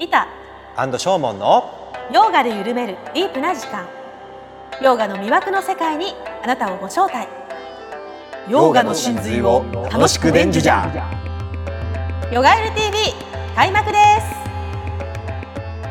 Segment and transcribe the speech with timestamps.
[0.00, 0.26] リタ
[0.76, 3.86] アンドショーモンのヨーガで緩めるディープな時間
[4.82, 7.28] ヨーガの魅惑の世界にあなたをご招待
[8.48, 10.90] ヨーガの真髄を楽しく伝授じゃ
[12.32, 13.12] ヨガエル TV
[13.54, 14.40] 開幕です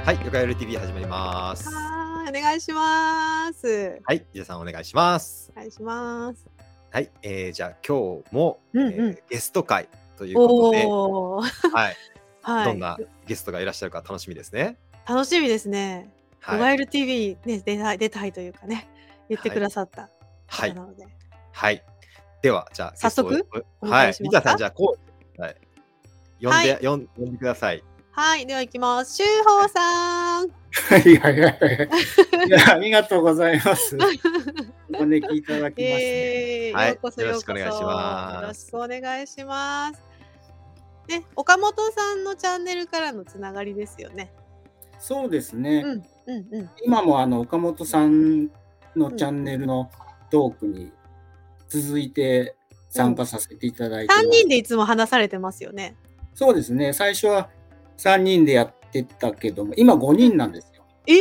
[0.04, 1.70] はい、ヨガエル TV 始まります。
[1.70, 4.02] はい、お願いします。
[4.04, 5.52] はい、皆さんお願いします。
[5.56, 6.48] お願いします。
[6.90, 9.88] はい、えー、じゃあ今日も、うんうんえーゲスト会
[10.18, 10.78] ということで、
[11.78, 11.96] はい、
[12.42, 12.66] はい。
[12.66, 12.98] どんな
[13.30, 14.76] ゲストがいらっしゃるか楽しみですね。
[15.08, 16.10] 楽しみですね。
[16.48, 18.90] モバはい、イル TV ね出たい出たいというかね
[19.30, 20.10] 言ってくださった
[20.48, 21.06] はい、方なので、
[21.52, 21.84] はい。
[22.42, 23.46] では、じゃあ、早速
[23.82, 24.40] はい迎えしますか？
[24.40, 24.98] リタさん、じゃあ、こ
[25.38, 25.56] う、はい、
[26.42, 27.84] 呼んで、はい呼んでください。
[28.12, 29.18] はい、では行きます。
[29.18, 30.50] 修法さん。
[30.50, 31.90] はいはいはい
[32.70, 33.96] ありがとうございます。
[34.96, 36.70] お招きいただきまして。
[36.70, 37.00] えーはいよ
[37.32, 40.09] ろしくお願いしますよろしくお願いします。
[41.10, 44.32] ね、岡本さんのチャンネルからのつながりですよね。
[45.00, 45.82] そうですね。
[45.84, 46.70] うんうんうん。
[46.84, 48.50] 今もあの岡本さん
[48.96, 49.90] のチャンネルの
[50.30, 50.92] トークに
[51.68, 52.56] 続いて
[52.90, 55.96] 参加させていただいてます、三人でいつも話されてますよね。
[56.36, 56.94] そうですね。
[56.94, 57.50] 最初は
[57.98, 60.84] 3人でやってたけども、今5人なんですよ。
[61.08, 61.16] え、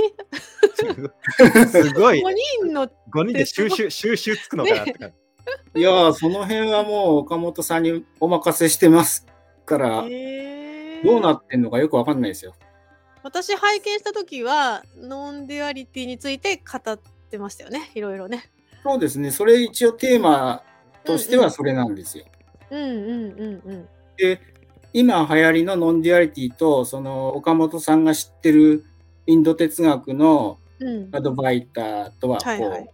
[1.67, 2.91] すごい 五、人の5
[3.25, 5.11] 人で収集、収集つくのかなって感
[5.75, 5.81] じ。
[5.81, 9.27] いやー、その辺はもう岡本さんにお任せしてます
[9.69, 11.05] から、えー。
[11.05, 12.55] どうなってんのかよくわかんないですよ。
[13.23, 16.99] 私拝見した時はノンデュアリティについて語っ
[17.31, 18.51] てましたよねいろいろね。
[18.83, 19.31] そうですね。
[19.31, 20.63] それ一応テーマ
[21.05, 22.25] としてはそれなんですよ。
[22.71, 24.41] うんうんうんうんで
[24.95, 28.85] 今流行りのノンデュアリティとその岡本さんが知ってる
[29.27, 31.09] インド哲学のうん。
[31.13, 32.89] アドバイターとはこう、はいはい。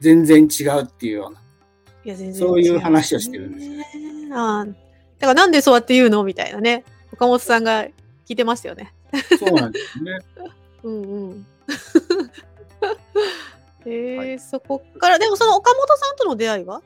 [0.00, 2.32] 全然違うっていうような。
[2.32, 4.30] そういう違話をしてるんですね。
[4.32, 4.85] あー
[5.18, 6.24] だからなんでそうやって言うの？
[6.24, 6.84] みたいなね。
[7.12, 7.90] 岡本さんが聞
[8.30, 8.92] いてましたよね。
[9.38, 10.18] そうなんですね。
[10.82, 11.46] うんうん。
[13.86, 14.38] えーはい。
[14.38, 16.82] そこからでもその岡本さんとの出会いは？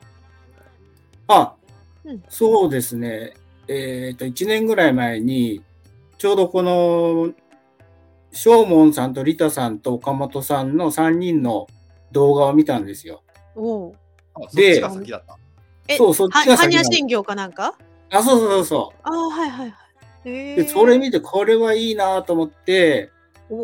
[1.27, 1.53] あ、
[2.05, 2.23] うん。
[2.29, 3.33] そうですね。
[3.67, 5.61] えっ、と1年ぐらい前に
[6.17, 7.31] ちょうどこの
[8.31, 11.67] ショーモンさんとリタさんと岡本さんの3人の
[12.11, 13.23] 動画を見たんですよ。
[13.55, 13.95] おう。
[14.35, 15.37] あそっでちが先だった。
[15.87, 17.75] えそうそっちがは先なん般若心経かなんか？
[18.11, 19.75] あ、そうそうそうそああはいはいはい。
[20.25, 23.11] えで、それ見てこれはいいなと思って、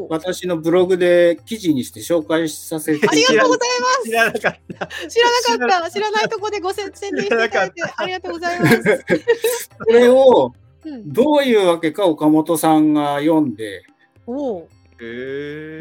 [0.10, 3.08] 私のブログで記事にして紹介させて。
[3.08, 4.04] ありがとうございます。
[4.10, 4.88] 知らなかった。
[5.08, 5.92] 知らなかった。
[5.92, 9.06] 知らないとこでご宣伝していただいてありがとうございます。
[9.80, 10.54] これを
[10.86, 13.84] うん、どういうわけか岡本さんが読んで、
[14.26, 14.68] お。
[15.02, 15.80] え。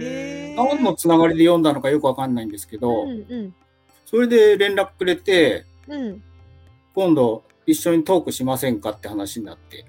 [0.50, 0.56] へー。
[0.56, 3.54] 何のつながりで読んだのかよくわかんないんですけど、うんうん。
[4.04, 6.22] それで連絡くれて、うん。
[6.94, 9.84] 今度一緒にトークしませんかって話になって。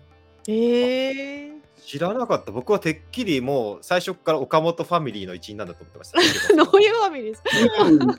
[0.51, 1.51] へえ。
[1.85, 2.51] 知らなかった。
[2.51, 6.19] 僕はてっきりもう最初から岡本ファミリーの一員なんだと思ってました。
[6.55, 7.83] どういうファミリーですか？
[7.85, 8.11] うん、いや、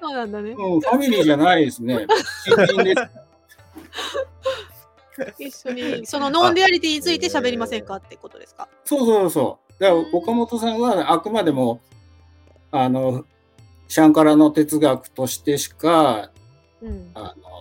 [0.00, 0.52] そうなんだね。
[0.52, 2.06] うん、ファミリーじゃないですね。
[2.56, 3.02] 親人です。
[5.38, 8.68] 一緒にそのノンデュアリティについて喋りませんかってことですか？
[8.84, 9.72] そうそうそう。
[9.82, 11.80] だからうん岡本さんはあくまでも、
[12.70, 13.26] あの、
[13.88, 16.30] シャンカラの哲学としてしか
[16.80, 17.10] うん。
[17.12, 17.51] あの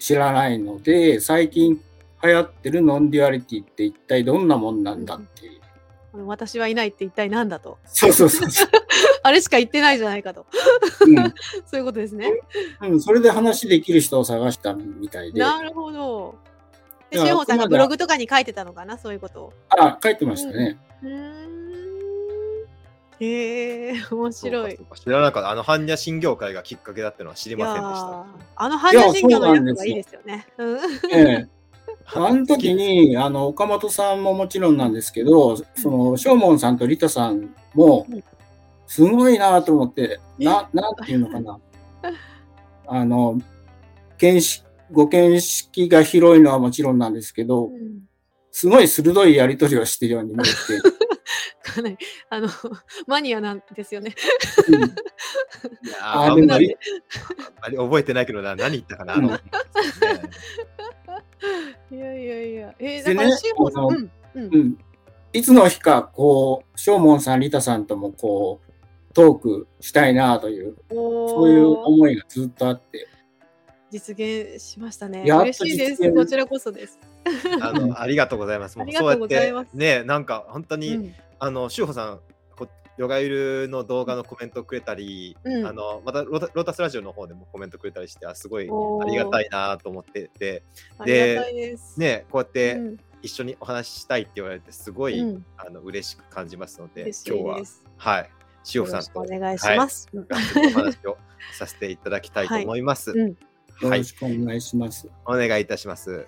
[0.00, 1.80] 知らないので最近
[2.22, 5.60] 流行ってるノンデュアリティって一体どんなもんなんだっていう。
[6.12, 7.78] あの私はいないって一体なんだと。
[7.84, 8.68] そうそうそうそう。
[9.22, 10.46] あれしか言ってないじゃないかと。
[11.06, 11.16] うん
[11.66, 12.32] そういうことですね。
[12.82, 15.40] うん、それで話できる人を探したみたいで。
[15.40, 16.34] なるほど。
[17.10, 19.52] で、いやしほさんがブログとかに書いてたのかな、そういうことを。
[19.68, 20.78] あ、書いてましたね。
[21.02, 21.59] うーん。
[23.20, 24.78] へえ、 面白い。
[24.94, 25.50] 知らなかった。
[25.50, 28.24] あの般若心経会がきっかけだってのは知りませんでしー
[28.56, 30.46] あの般若心経のやつがいいですよね。
[30.58, 30.80] うんえ
[31.12, 31.48] え。
[32.12, 38.24] あの時に、あの、岡本さんももちろんなんですけど、その、ショーモンさんとリタさんもうん、
[38.86, 41.58] すごいなと思って、な、なんていうのかな。
[42.88, 43.38] あの、
[44.18, 48.10] 見識、ご見識が広いのはもちろんなんですけど、うん
[48.52, 50.50] すごい鋭いやりとりをしてるように見えて、
[51.62, 51.98] かなり、
[52.28, 52.48] あの、
[53.06, 54.14] マニアなんですよね。
[56.00, 56.76] あんまり
[57.76, 59.14] 覚えてないけどな、何言ったかな。
[59.14, 60.20] うんと思ってますね
[61.92, 62.74] いやいやいや。
[62.78, 64.58] えー、だから、シホさん、あのうん、うんう。
[64.58, 64.78] ん、
[65.32, 73.08] いつの日か、こう、ショーモンさん、リタさんとも、こう、トークしたいなという、そういう思いがずっとあって、
[73.90, 75.24] 実現しましたね。
[75.26, 76.12] 嬉しいです。
[76.12, 76.98] こちらこそです。
[77.60, 78.78] あのありがとうございます。
[78.78, 82.20] もうありがとうございますそうやってね、なんか本当に、うんあの、しゅうほさん、
[82.54, 90.62] こヨガゆるの動画のコメントくれたり、うんあのまたロータロータスラジオの方でもコメントくれたりして、あすごいおーありがたいなと思ってて、
[90.98, 91.98] ありがたいです。
[91.98, 97.84] ね、こうやって、うん一緒にお話ししたいって言われてすごい、うんあの嬉しく感じますので嬉し今日はいです。
[97.98, 98.30] はい
[98.74, 100.08] 塩よろしくさんとお願いします。
[100.12, 100.36] うんが
[100.68, 101.18] お話を
[101.52, 103.10] させていただきたいと思います。
[103.10, 105.08] うんよはい、ろしくお願いします。
[105.26, 106.26] お願いいたします。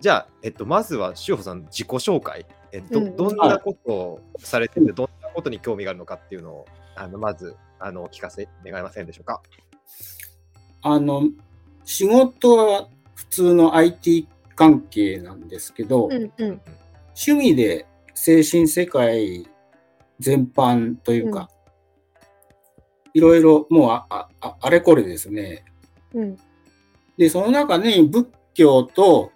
[0.00, 2.46] じゃあ、えっと、まずは塩穂さん自己紹介。
[2.72, 3.16] えどうん。
[3.16, 6.66] どんなことをされてて、どんなことに興味があるのかっていうのを、
[6.96, 9.42] あのまずあのお聞かせ願えませんでしょうか？
[10.82, 11.22] あの、
[11.84, 16.60] 仕事は普通の IT 関係なんですけど、うんうん。
[17.08, 19.46] 趣味で精神世界
[20.20, 21.48] 全般というか、
[23.14, 25.64] いろいろもうああああれこれですね。
[26.14, 26.36] うん。
[27.16, 29.32] で、その中に仏教と、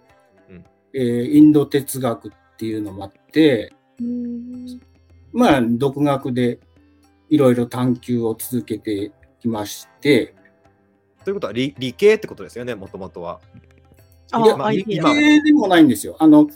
[0.49, 0.65] うん。
[0.93, 4.79] えーインド哲学っていうのもあって、うん
[5.31, 6.59] まあ、独学で
[7.29, 9.11] いろいろ探求を続けて
[9.41, 10.35] きまして、
[11.23, 13.39] ということは理理系ってことですよね、もともとは。
[14.31, 14.99] あいやまあ理系
[15.41, 16.15] でもないんですよ。
[16.19, 16.47] あの、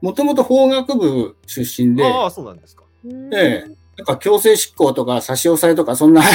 [0.00, 2.84] もともと法学部出身で、ああ、そうなんですか。
[3.04, 6.22] うんええなんか強制執行とか差し押さえとか、そんな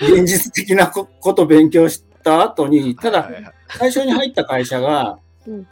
[0.00, 3.30] 現実的なここと勉強した後に、ただ
[3.68, 5.66] 最初に入った会社がうん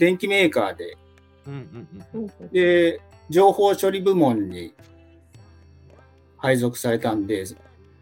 [0.00, 0.96] 電機メーカーで、
[1.46, 4.72] うんうんううんんで、情報処理部門に
[6.38, 7.44] 配属されたんで、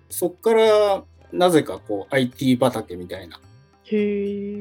[0.08, 1.02] そこから
[1.32, 3.40] なぜかこう IT 畑みたいな。
[3.84, 4.56] へえ。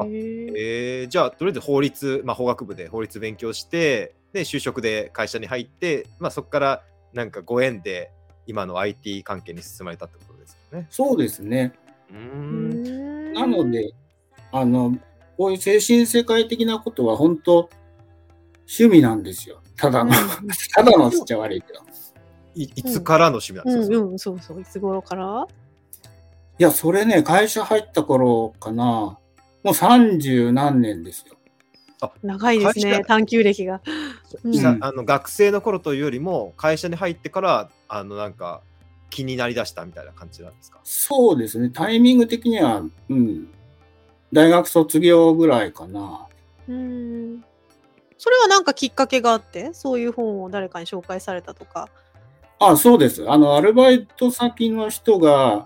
[0.55, 8.11] えーじゃあ、とりあえず法律、まあ、法学部で法律勉強して、で、就職で会社に入って、まあ、そこからなんかご縁で
[8.47, 10.87] 今の IT 関係に進まれたってことですよね。
[10.89, 11.73] そうですね。
[12.11, 13.91] うんなの、で、
[14.51, 14.97] あの、
[15.37, 17.69] こういう精神世界的なことは本当
[18.67, 19.61] 趣味なんですよ。
[19.77, 20.11] ただの、
[20.73, 21.79] ただのっちゃ悪いけど。
[22.55, 24.61] いいつからの趣味なんですか、うんうん、そうそう。
[24.61, 25.47] いつ頃から？
[26.59, 29.19] いや、それね、会社入った頃かな。
[29.63, 31.35] もう三十何年ですよ。
[32.23, 33.81] 長いですね探求歴が。
[34.43, 38.61] うんさあの学生の頃というよりも会社に入ってからあのなんか
[39.09, 40.79] 気になりだしたみたいな感じなんですか？
[40.83, 41.69] そうですね。
[41.69, 43.49] タイミング的には、うん。
[44.37, 46.27] 大学卒業ぐらいかな。
[46.69, 47.43] うん。
[48.19, 51.89] それはなんかきっかけがあって、そういう本を誰かに紹介されたとか。
[52.59, 53.27] あ、そうです。
[53.27, 55.65] あの、アルバイト先の人が、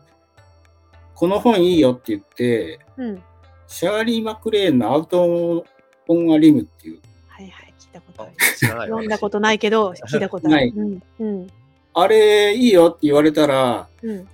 [1.16, 3.24] この本いいよって言って、うん。
[3.68, 5.66] シャーリー・マクレーンのアウト・
[6.08, 8.92] オン・ア・リムっていう、はいはい、聞いたことあある。
[8.92, 10.56] 読んだことないけど、聞いたことある。
[10.56, 11.02] ないうん。
[11.20, 11.48] うん。
[11.94, 14.28] あれいいよって言われたら、うん。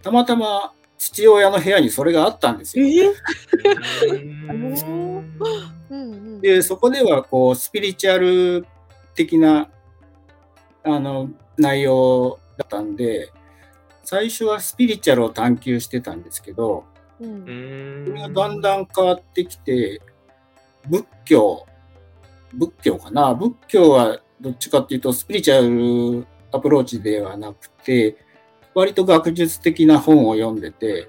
[0.00, 2.86] たまたま父親の部屋にそれがあったんですよ。
[6.42, 8.66] で、そこではこう、スピリチュアル
[9.14, 9.70] 的な、
[10.84, 13.32] あの、内容だったんで、
[14.04, 16.84] 最初はスピリチュアルを探求してたんですけど、
[17.18, 17.26] う。
[17.26, 20.02] んそれがだんだん変わってきて、
[20.86, 21.66] 仏教、
[22.52, 23.34] 仏教かな？
[23.34, 28.18] 仏教はどっちかっていうとスピリチュアルアプローチではなくて、
[28.74, 31.08] 割と学術的な本を読んでて、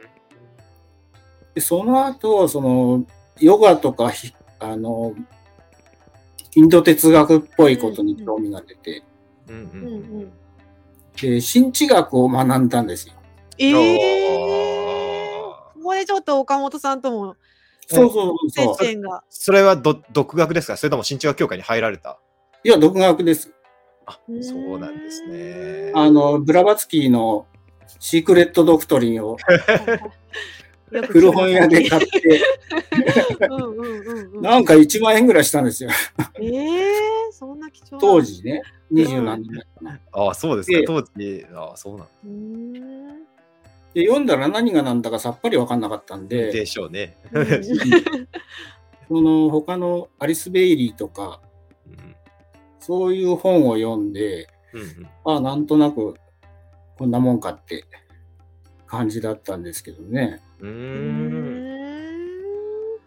[1.54, 3.06] でその後、その、
[3.40, 5.14] ヨガとかひ、あの、
[6.56, 9.04] インド哲学っぽいことに興味が出て、
[9.48, 9.58] うんう
[10.26, 10.32] ん。
[11.22, 13.14] で、神知学を学んだんですよ。
[13.58, 17.36] ええあーここでちょっと岡本さんとも
[17.88, 18.78] そうそう接そう。
[18.78, 19.24] 点が。
[19.30, 20.78] それはど独学ですか？
[20.78, 22.20] それとも新中学協会に入られた？
[22.64, 23.52] いや、独学です。
[24.06, 25.92] あそうなんですね。
[25.96, 27.46] あの、ブラバツキーの
[28.00, 29.38] シークレットドクトリンを
[31.10, 32.42] 古本屋で買って。
[34.42, 35.90] なんか1万円ぐらいしたんですよ。
[36.40, 38.22] ええそんな貴重な当。
[38.22, 40.00] 時ね、二十何年前かな。
[40.12, 40.84] ああ、そうですかで。
[40.86, 43.26] 当時、ああ、そうなん。
[43.94, 47.18] で、読んだら何が何だかさっぱり分かんなかったんでで、しょうね。
[47.32, 47.48] うん
[49.08, 51.42] その他のアリス・ベイリーとか、
[51.88, 52.16] うん
[52.80, 56.16] そういう本を読んで、うんうんああ、なんとなく
[57.02, 57.84] こんなもんかって
[58.86, 60.40] 感じだったんですけどね。
[60.60, 61.64] うん。
[61.64, 62.98] ん。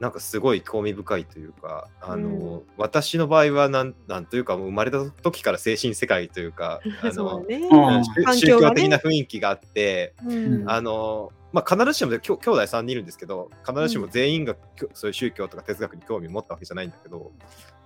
[0.00, 2.62] なんかすごい興味深いというか、あの、うん。
[2.76, 7.58] 私の場合はなんなんというか、もう生まれた時から精神世界というか、 あの、ね。
[7.58, 7.96] うん。
[7.96, 8.04] うん
[8.36, 10.68] 宗教的な雰囲気があって、うん。
[10.68, 17.30] あの、まあ、必ずしもきょ兄弟3人いるんですけど、必ずしも全員がきょそういう宗教とか哲学に興味を持ったわけじゃないんだけど、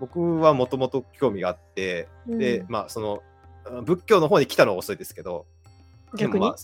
[0.01, 3.23] 僕はもともと興味があって、で、まあ、その、
[3.67, 5.58] あ仏教の方に来たのは遅いですけど、で
[6.17, 6.41] 逆に？
[6.41, 6.57] もま。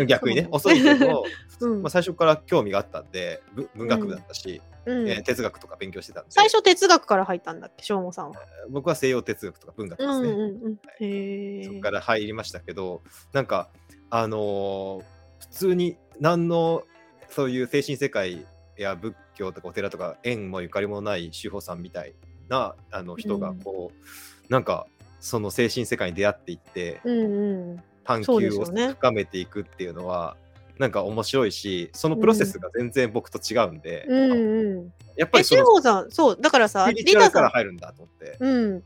[0.00, 1.24] あ 逆にね、遅いけど、
[1.60, 8.36] うんまあ、最初から興味があったんで、ぶ文学部だったし、うんえー哲学とか勉強してたんで、最初哲学から入ったんだっけ、しょうもさんは？
[8.68, 10.38] 僕は西洋哲学とか文学うんですね。
[10.38, 10.78] うんうん。
[11.00, 11.64] へえ。
[11.64, 13.02] そこから入りましたけど、
[13.32, 13.68] なんか、
[14.10, 15.04] あのー
[15.38, 16.82] 普通に何の
[17.28, 22.14] そういう精神世界や仏教とかお寺とか縁もゆかりもない志保さんみたい
[22.48, 24.86] なあの人がこう、なんか
[25.20, 27.82] その精神世界に出会っていってうんうん。
[28.06, 30.36] 探そうで求を深めていくっていうのは
[30.78, 34.34] なんか面白いしそのプロセスが全然僕と違うんで、うんう
[34.82, 34.92] ん。
[35.16, 38.82] え、やっぱりそのさん、そう、だからさ、リチュアリタさん、ルから入るんだと思って、うん、うん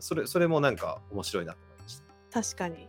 [0.00, 2.42] それそれもなんか面白いなと思いました。
[2.42, 2.88] 確かに。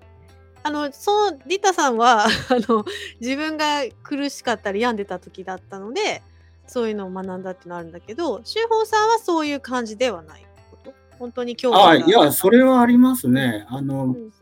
[0.63, 2.29] あの、そのリタさんは、 あ
[2.67, 2.85] の、
[3.19, 6.23] 自分が苦しかったり病んでた時だったので、
[6.65, 10.93] そういうのを学んだっていうのあるんだけど、修法さんはそういう感じではないこと？
[11.19, 11.83] 本当に興味が。
[11.83, 13.65] ああ、いや、それはありますね。
[13.69, 14.33] あの、うん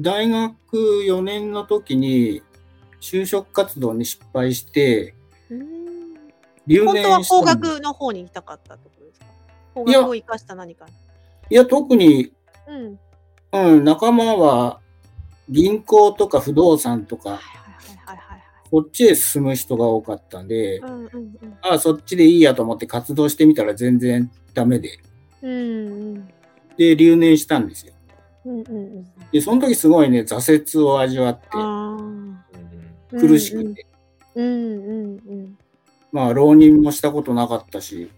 [0.00, 0.56] 大学
[1.06, 2.42] 4年の時に
[3.00, 5.14] 就職活動に失敗して、
[5.50, 5.70] うん
[6.66, 9.26] 留本当は工学の方に行きたかったってことですか？
[9.74, 10.92] 工学を生かした何かに。
[11.50, 12.32] いや、特に、
[12.68, 13.76] うん。
[13.76, 14.78] うん、仲間は
[15.48, 17.40] 銀行とか不動産とか、
[18.70, 20.80] こっちへ進む人が多かったんで。
[21.62, 25.00] ああ、そっちでいいやと思って活動してみたら全然ダメで、
[25.42, 25.54] うんう
[26.18, 26.28] ん
[26.76, 27.94] で、留年したんですよ。
[28.44, 29.06] うんうんうん。
[29.32, 31.46] で、その時すごいね、挫折を味わって。
[33.18, 33.86] 苦しくて、
[34.36, 35.58] うんうんうん
[36.12, 38.08] まあ、浪人もしたことなかったし、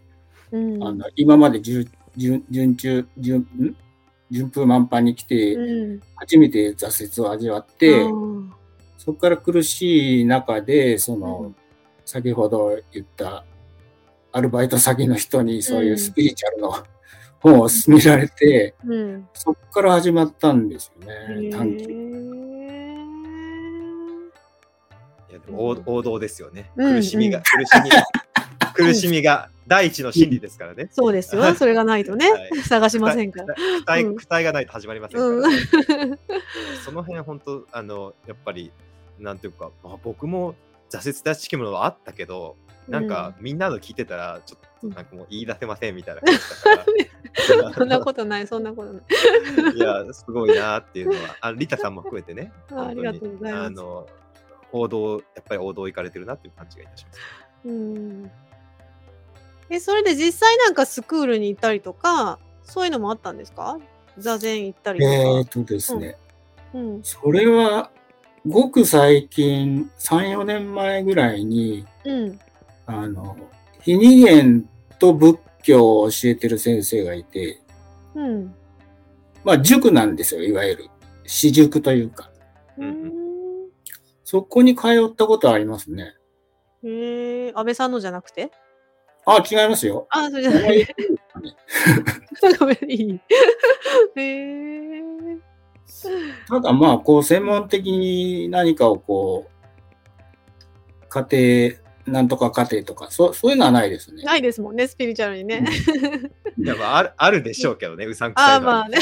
[0.50, 0.74] うん。
[0.74, 3.76] うんあの今まで順順順中順ん？
[4.30, 6.00] 順風満帆に来て、うん。
[6.16, 8.04] 初めて挫折を味わって、
[8.98, 11.56] そこから苦しい中で、その、うん。
[12.04, 13.44] 先ほど言った
[14.32, 16.74] アルバイト先の人にそういうスピリチュアルの
[17.42, 19.28] 本を勧められて、うん。
[19.34, 21.84] そこから始まったんですよね、へ短期。
[25.30, 26.70] いやでも王王道ですよね。
[26.76, 28.06] うん苦しみが、苦しみが、
[28.74, 30.88] 苦しみが第一の真理ですからね。
[30.92, 31.54] そうですよ。
[31.54, 33.54] それがないとね、はい探しませんから。
[33.56, 36.18] 期待うん期待がないと始まりませんから、うん。
[36.84, 38.70] その辺本当あのやっぱり
[39.18, 40.54] なんていうか、まあ、僕も
[40.90, 42.56] 挫折だしきものはあったけど
[42.88, 49.02] なんか、みんなの聞いてたらちょっとなんかもう言い出せませんみたいな感じだから そんなことない、そんなことない。
[49.76, 54.06] いやすごいなっていうのはあリタさんも含めてね あありがとうございますあの
[54.72, 57.20] 王道やっぱり王道行かれてるなっていう感じがいたします。
[57.66, 58.30] うん。
[59.70, 63.78] え、それで実際なんかスクールに行ったりとか、そういうのもあったんですか？
[64.18, 65.12] 座禅行ったりとか。
[65.12, 66.16] えーとですね、
[66.74, 67.00] うん。
[67.02, 67.90] それは、
[68.46, 72.40] ごく最近、3、4年前ぐらいに、うん。
[72.86, 73.36] あの、
[73.80, 74.68] 非二元
[75.02, 77.60] と仏教を教えてる先生がいて、
[78.14, 78.54] うん。
[79.42, 80.90] まあ塾なんですよ、いわゆる。
[81.26, 82.30] 私塾というか。
[82.78, 83.12] ううんん。
[84.22, 86.14] そこに通ったことありますね。
[86.84, 88.52] へえ、安倍さんのじゃなくて？
[89.26, 90.06] あ、違いますよ。
[90.10, 90.94] あ、それじゃなくて。
[92.60, 93.20] ごめん、いい。
[94.14, 95.02] へえ。
[96.48, 104.22] ただまあ、こう、専門的に何かをこう、家庭、なんとか家庭とか、そそういうのはないですね。
[104.24, 105.64] ないですもんね、スピリチュアルにね。
[106.58, 108.98] いやまあ、 あるあるでしょうけどね、うさんくああ、さいのはまあね。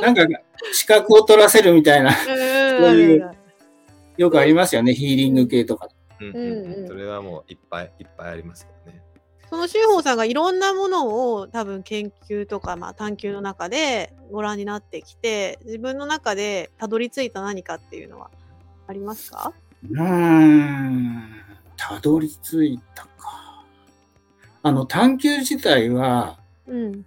[0.00, 0.40] なんか、
[0.72, 3.30] 資格を取らせるみたいな、うんそういう
[4.16, 5.88] よくありますよね、ヒーリング系とか。
[6.20, 9.02] うんうんそれはもういっぱいいっぱいありますけどね。
[9.50, 18.30] その修法さんがいろんなものを多分研究とか、まあ、探求の中でご覧になってきて自分の中でたどり着いた何かっていうのは
[18.88, 19.52] ありますか？
[19.90, 21.22] うーん、
[21.76, 23.64] たどり着いたか。
[24.62, 27.04] あの、探求自体はうん。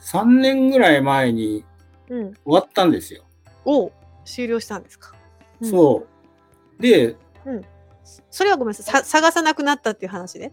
[0.00, 1.64] 3年ぐらい前に
[2.08, 2.34] うん。
[2.34, 3.24] 終わったんですよ。
[3.64, 3.92] を
[4.24, 5.14] 終了したんですか、
[5.60, 6.06] うんそ
[6.78, 6.82] う。
[6.82, 7.16] で、
[8.30, 10.52] それはごめんなさいさ探さなくなったっていう話で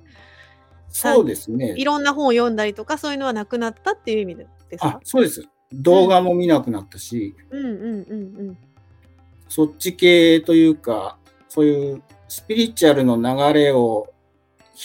[0.90, 1.84] そうですねい。
[1.84, 5.44] ろんな本を読んだりとかそういうのはなくなったっていう意味でですあか、そうです。
[5.72, 8.58] 動画も見なくなったし、うんうんうん
[9.52, 11.18] そっち系というか、
[11.50, 14.08] そういうスピリチュアルの流れを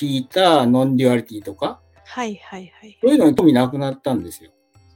[0.01, 2.99] 引いたノンデュアリティとか、はいはいはい。
[3.01, 4.51] そういうのに興味なくなったんですよ。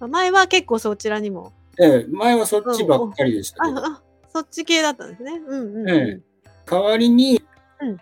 [0.09, 1.53] 前は結構そちらにも。
[1.81, 5.41] ええ、前はそっちばっかりでしたけど、ああそっち系だったんですね。
[5.47, 5.91] うんうん、うん。
[5.91, 6.21] ええ。
[6.67, 7.41] 代わりに、
[7.81, 7.97] うん。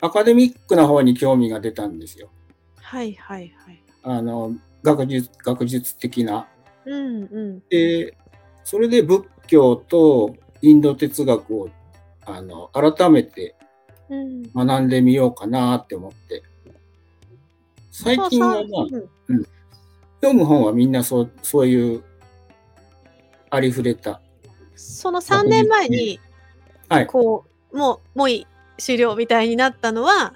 [0.00, 2.30] アカデミックな方に興味が出たんですよ。
[2.76, 3.84] はいはいはい。
[4.02, 4.52] あの、
[4.82, 6.48] 学術、学術的な。
[6.86, 7.62] うんうん。
[7.68, 8.16] で、
[8.64, 11.68] それで仏教とインド哲学を、
[12.26, 13.56] あの、改めて
[14.08, 14.42] うん。
[14.52, 16.42] 学んでみようかなって思って。
[17.90, 18.86] 最近はまあ、
[19.28, 19.46] うん。
[20.20, 22.04] 読む本はみんなそう、そういう、
[23.50, 24.20] ありふれた。
[24.76, 26.20] その3年前に、
[26.88, 27.06] はい。
[27.06, 28.46] こう、もう、もういい、
[28.78, 30.34] 終了みたいになったのは、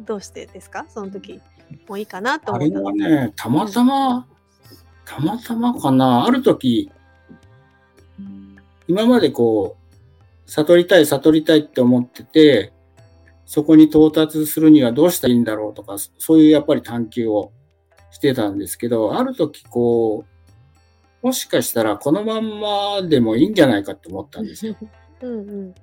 [0.00, 0.86] どうしてですか？
[0.88, 1.40] その時。
[1.88, 3.26] もういいかなとあれ思ったのは。
[3.26, 4.26] ね、たまたま、
[5.04, 6.24] たまたまかな。
[6.24, 6.90] ある時、
[8.86, 9.83] 今までこう、
[10.46, 12.72] 悟りたい、悟りたいって思ってて、
[13.46, 17.52] そこに到達するにはどうしたらいいんだろうとか、そういうやっぱり探求を
[18.10, 20.24] してたんですけど、ある時こ
[21.22, 24.76] う、もしかしたらこのまんまでもいいんじゃないかと思ったんですよ。
[25.22, 25.74] うんうん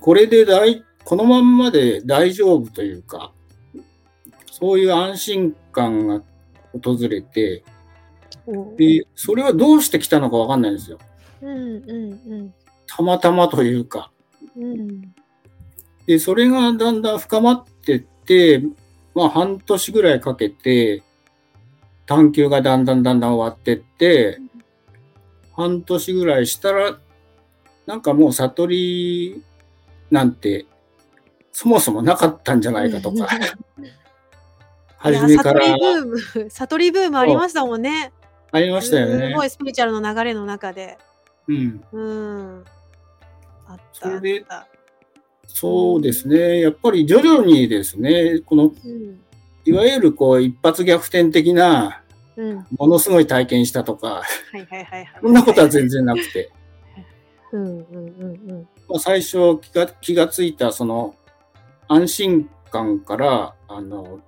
[0.00, 3.32] これで大、このまんまで大丈夫というか、
[4.52, 6.22] そういう安心感が
[6.84, 7.64] 訪れて、
[8.46, 10.98] うんで、それはどうしてきたのかわかんないんですよ。
[11.40, 12.54] うんうん
[12.96, 14.10] たまたまというか。
[16.06, 18.62] で、それがだんだん深まってって、
[19.14, 21.02] まあ半年ぐらいかけて、
[22.06, 24.38] 探求がだんだんだんだん終わってって、
[25.54, 26.98] 半年ぐらいしたら、
[27.84, 29.42] なんかもう悟り
[30.10, 30.64] なんて、
[31.52, 33.28] そもそもなかったんじゃないかとか、
[34.96, 38.12] 初めから悟りブーム悟りブームありましたもんね。
[38.52, 39.44] ありましたよねすご。
[39.44, 40.96] いスピリチュアルの流れの中で。
[41.46, 41.84] うん。
[41.92, 42.64] うん。
[43.68, 44.08] あった。
[44.08, 44.68] それであった
[45.48, 46.60] そうですね。
[46.60, 49.20] やっぱり徐々にですね、この、うん
[49.68, 52.00] いわゆるこう一発逆転的な、
[52.36, 52.66] うん。
[52.78, 54.22] ものすごい体験したとか、は
[54.54, 55.20] いはいはいはい。
[55.20, 56.52] そんなことは全然なくて、
[57.50, 58.68] うんうんうんうん。
[58.88, 61.16] まあ、最初気が気がついたその
[61.88, 64.20] 安心感から、あの、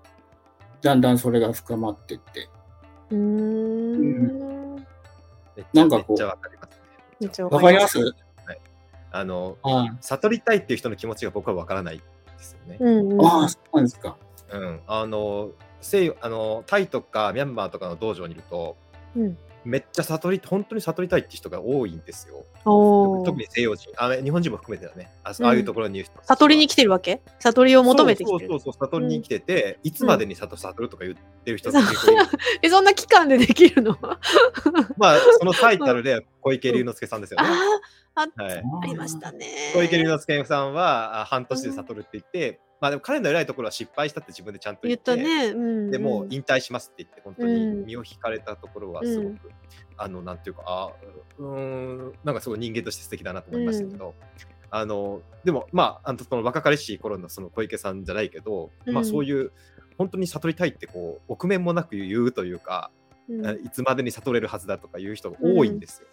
[0.82, 2.48] だんだんそれが深まっていって、
[3.10, 4.74] うーん。
[4.74, 4.84] めっ
[5.56, 6.56] ちゃなんかこうわかり
[7.28, 7.98] ますわかります？
[9.10, 12.02] あの、あ悟りたいっていう人の気持ちが僕はわからないで
[12.38, 12.76] すよね。
[12.80, 13.20] うんうん。
[13.20, 14.16] あああ、そうなんですか。
[14.52, 14.80] うん。
[14.86, 15.50] あの、
[15.80, 18.76] 西洋あのタイとかミャンマーとかの道場にいると、
[19.16, 22.46] うんめっちゃ悟り、本当に悟りたいって人が多いんですよ。
[22.64, 25.10] 特に西洋人あ、日本人も含めてだね。
[25.24, 27.20] あうんああいうところに悟りに来てるわけ？
[27.40, 28.48] 悟りを求めてきてる？
[28.48, 28.60] そう。
[28.60, 32.22] そうそう悟りに来てて、いつまでに悟悟るとか言ってる人結構いる。
[32.62, 33.98] え、そんな期間でできるの？
[34.96, 37.50] まあ、そのタイトルで小池龍之介さんですよあね。
[38.22, 38.62] あ、はい。
[38.82, 39.72] ありましたね。
[39.74, 45.12] 小池龍之介さんはあ半年で悟るって言って、まあでも彼の偉いところは失敗したって自分でちゃんと言言って。
[45.12, 45.46] ったね。
[45.48, 45.90] うん。
[45.90, 49.36] でもう引退しますって言って、本当うんに身を引かれたところはすごく、
[49.96, 50.92] あの、なんていうか、あ
[51.38, 54.14] うーん、なんかすごい人間として素敵だなと思いましたけど、
[54.70, 59.52] あの、でも、まあ、あのその若かりしい頃のその小池さんじゃないけど、まあうんそういう、
[59.96, 62.90] 本当に悟りたいってこう、臆面もなく言うというか、
[63.28, 66.08] うんあいつまでに悟れるはずだとかいう人が多いんですよ。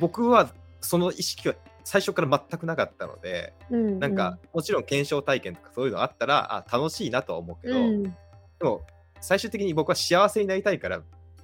[0.00, 8.02] 僕はその意識は最初から全くなかったので、うんなんか、もちろん検証体験とかそういうのあったらあ楽しいなとは思うけど、うん。
[8.02, 8.10] で
[8.62, 8.82] も
[9.20, 11.02] 最終的に僕は幸せになりたいから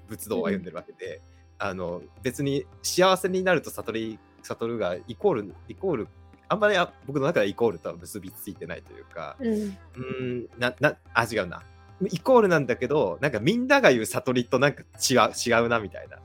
[0.08, 1.20] 仏道を歩んでるわけで、
[1.58, 6.08] あの別に幸せになると悟り悟るがイコールイコール
[6.48, 9.52] あんまりあ僕の中ではイコールとは結びついてないというかうん。
[9.52, 11.62] うーんななあ違うな。
[12.10, 16.16] イコールなんだけどなんかみんなが言う悟りとなんか違う違うなみたいな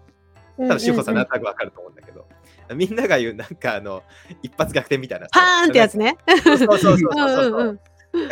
[0.57, 2.25] 多分志保さんなんとなくわかると思うんだけど、
[2.75, 4.03] みんなが言うなんかあの
[4.41, 6.17] 一発逆転みたいなパーンってやつね。
[6.43, 7.79] そうそうそうそうう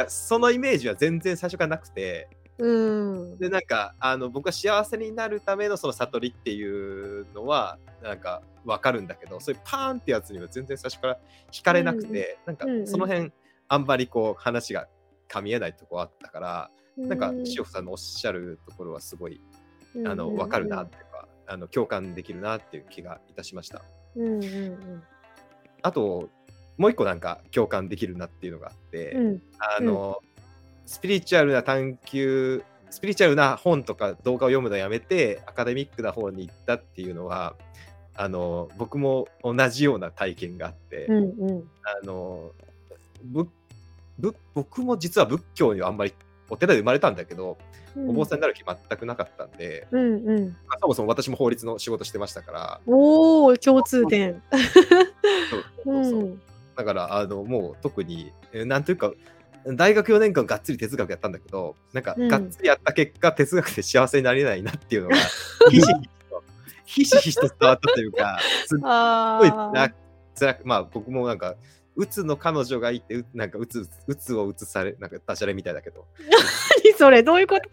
[0.08, 2.30] そのイメージは全然最初からなくて。
[2.60, 3.38] うん。
[3.40, 11.18] でなんかあの僕は幸せになるためのその悟りっていうのはなんかわかるんだけどそういうパーンってやつには全然最初から
[11.52, 12.88] 惹かれなくて、なんかうんうん。
[12.88, 13.32] その辺
[13.68, 14.88] あんまりこう話が
[15.30, 19.42] 噛み合えないとこあったから、なんか塩さんのおっしゃるところはすごい
[19.96, 20.98] うんあのわかるなって
[21.48, 23.84] あの共感できるなっていう気がいたしました。
[24.16, 25.04] うんうん
[25.86, 26.30] あと
[26.78, 29.28] もう一個なんか共感できるなっていうのがあって、うん。
[29.28, 29.42] うん。
[29.60, 30.20] あの、
[30.86, 37.56] スピリチュアルな探求、スピリチュアルな本とか動画を読むのをやめて、アカデミックな方に行ったっていうのは、
[38.16, 41.70] あの、僕も同じような体験があって、うんうん。
[41.84, 42.52] あの、
[44.54, 46.14] 僕も実は仏教にはあんまり、
[46.50, 47.58] お寺で生まれたんだけど、
[47.96, 48.10] うん。
[48.10, 50.48] お坊さんになる気全くなかったんで、うんうん。
[50.68, 54.42] まあそもそも私も法律の仕事してましたから、おお共通点。
[55.86, 56.40] そう そう
[56.76, 59.12] だから、あの、もう特に、えーなんというか、
[59.66, 62.28] 大学4年間がっつり哲学やったんだけど、なんか、うん。
[62.28, 65.16] がっつりやった結果、哲学で幸せになれないなっていうのが、
[65.70, 65.86] ひしひし
[66.30, 66.44] と、
[66.86, 69.72] ひしひしと伝わったというか、すっあごいあ。
[69.74, 69.96] 辛く
[70.40, 71.56] 辛く、まあ僕もなんか、
[71.96, 76.06] うつの彼女がいて、うなんかうつ、うつをうつされ、なんかダジャレみたいだけど、
[76.84, 77.22] 何それ？
[77.24, 77.70] どういうこと？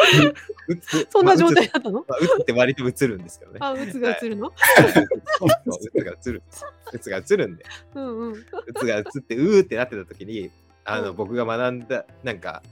[0.68, 2.00] うつ、 そんな状まあ態だったの？
[2.00, 3.58] うつまあうつって割とうつるんですけどね。
[3.60, 4.48] あ、うつが映るの？
[4.48, 6.18] うつがう。
[6.20, 6.64] つるんです。
[6.92, 7.64] うつがうつるんで。
[7.94, 8.32] うんうん。
[8.32, 8.44] う
[8.78, 10.50] つがうつってうーってなってた時に
[10.84, 11.16] あの、うん。
[11.16, 12.62] 僕が学んだなんか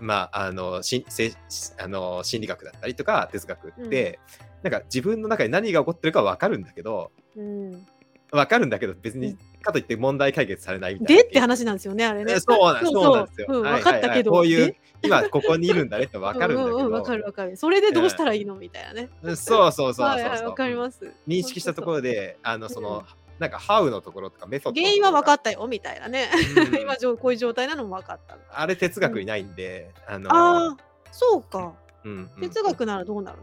[0.00, 1.32] まああのしせ
[1.78, 4.18] あの心理学だったりとか哲学って、
[4.62, 7.86] なんか自分の中で何が起こってるか分かるんだけどうん
[8.30, 11.22] 分かるんだけど別にうんかといって問題解決されないみたいな。
[11.22, 12.34] でって話なんですよね、あれね。
[12.34, 13.46] えそうなんそうそうなんですよ。
[13.48, 16.76] 分かったけどこういうで今ここにいるんだねって分かるんだけど。
[16.78, 17.56] うううわかるわかる。
[17.56, 19.10] それでどうしたらいいのみたいなね。
[19.22, 21.12] そうそうそうそうわかります。
[21.26, 23.04] 認識したところで、あのその、
[23.38, 26.30] なんか、ハウのところとかメソッドの原因は分かっったよみたいなね。
[26.56, 28.38] うん 今こういう状態なのも分かった。
[28.50, 30.76] あれ哲学にないんで、あのああ、
[31.12, 31.74] そうか。
[32.04, 33.38] うんうん哲学ならどうなる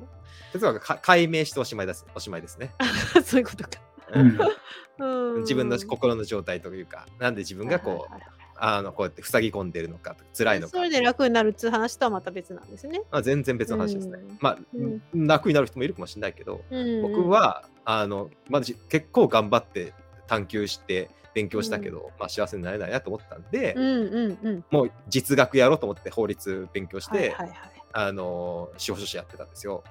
[0.54, 2.74] 哲学か解明しておしまいですおしまいですね。
[3.13, 3.93] の そういうことか。
[5.41, 8.13] 自分の心の状態というか、なんで自分がこう、
[8.56, 10.71] あのこうやって塞ぎ込んでるのか、辛いのか。
[10.78, 13.02] それで楽になるっていう話とはまた別なんですね。
[13.12, 14.19] まあ、全然別の話ですね。
[14.21, 19.93] うんまあ、うん楽になる人もいるかもしれないけど、うん僕、はあの、まあ、じ結構頑張って
[20.28, 24.65] 探求して勉強したけど、まあ、幸せになれないなと思ったんで、うんうんうん。
[24.69, 27.58] もう実学やろうと思って法律勉強して、はいはいはい。
[27.95, 29.84] あの司法書士やってたんですよ。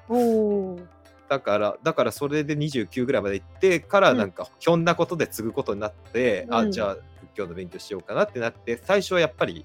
[1.32, 4.32] だから、だからそれで29ぐらいまで行ってから、うんなん。
[4.32, 6.72] か、ひょんなことで継ぐことになって、あ、うん。
[6.72, 9.64] じゃあ、仏教の勉強しようかなってなって、最初はやっぱり、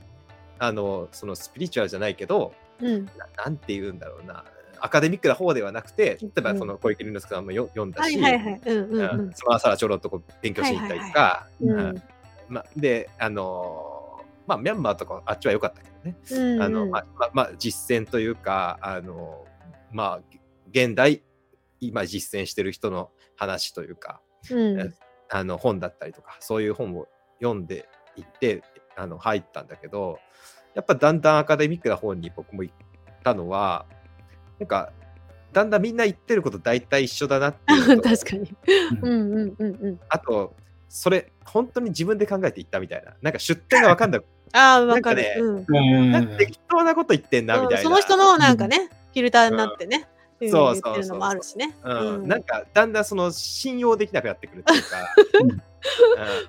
[0.59, 3.03] あの、そのスピリチュアルじゃないけど、うん。
[3.17, 4.45] ななんて言うんだろうな、
[4.79, 6.57] アカデミックな方ではなくて、例えばうん。
[6.57, 8.13] その小池龍之介さんもよ読んだし。
[8.13, 11.79] その朝らちょろっとこう勉強しに行ったりとか、ううん。
[11.89, 12.03] ん。
[12.47, 16.61] ま、で、あのまあ、ミャンマーとかあっちは良かったけどね、うん。
[16.61, 19.43] あのまあままあ、実践というか、あの
[19.91, 20.37] まあ、
[20.71, 21.23] 現代、
[21.79, 24.93] 今実践してる人の話というか、うん。
[25.29, 27.07] あの本だったりとか、そういう本を
[27.41, 28.63] 読んでいって、
[28.95, 30.19] あの入ったんだけど、
[30.73, 32.75] やっぱだんだんアカデミックな方に僕も行っ
[33.23, 33.85] たのは、
[34.59, 34.91] なんか、
[35.53, 38.55] だんだんみんな言ってること大体一緒だなっていう 確かに。
[39.01, 39.99] うんうんうんうん。
[40.09, 40.55] あと、
[40.89, 43.15] それ、本当に自分で考えていったみたいな。
[43.21, 44.21] なんか出典が分かんない。
[44.53, 45.23] ああ、わかる。
[45.23, 45.65] なんうん。
[45.67, 47.77] うんなんか適当なこと言ってんな、みたいな。
[47.77, 50.07] うんその人のなんかね、フィルターになってね、
[50.39, 50.93] うんそうそうそう。
[50.93, 51.75] 言ってるのもあるしね。
[51.83, 55.15] うん、なんか、だんだんその信用できなくなってくるっていうか、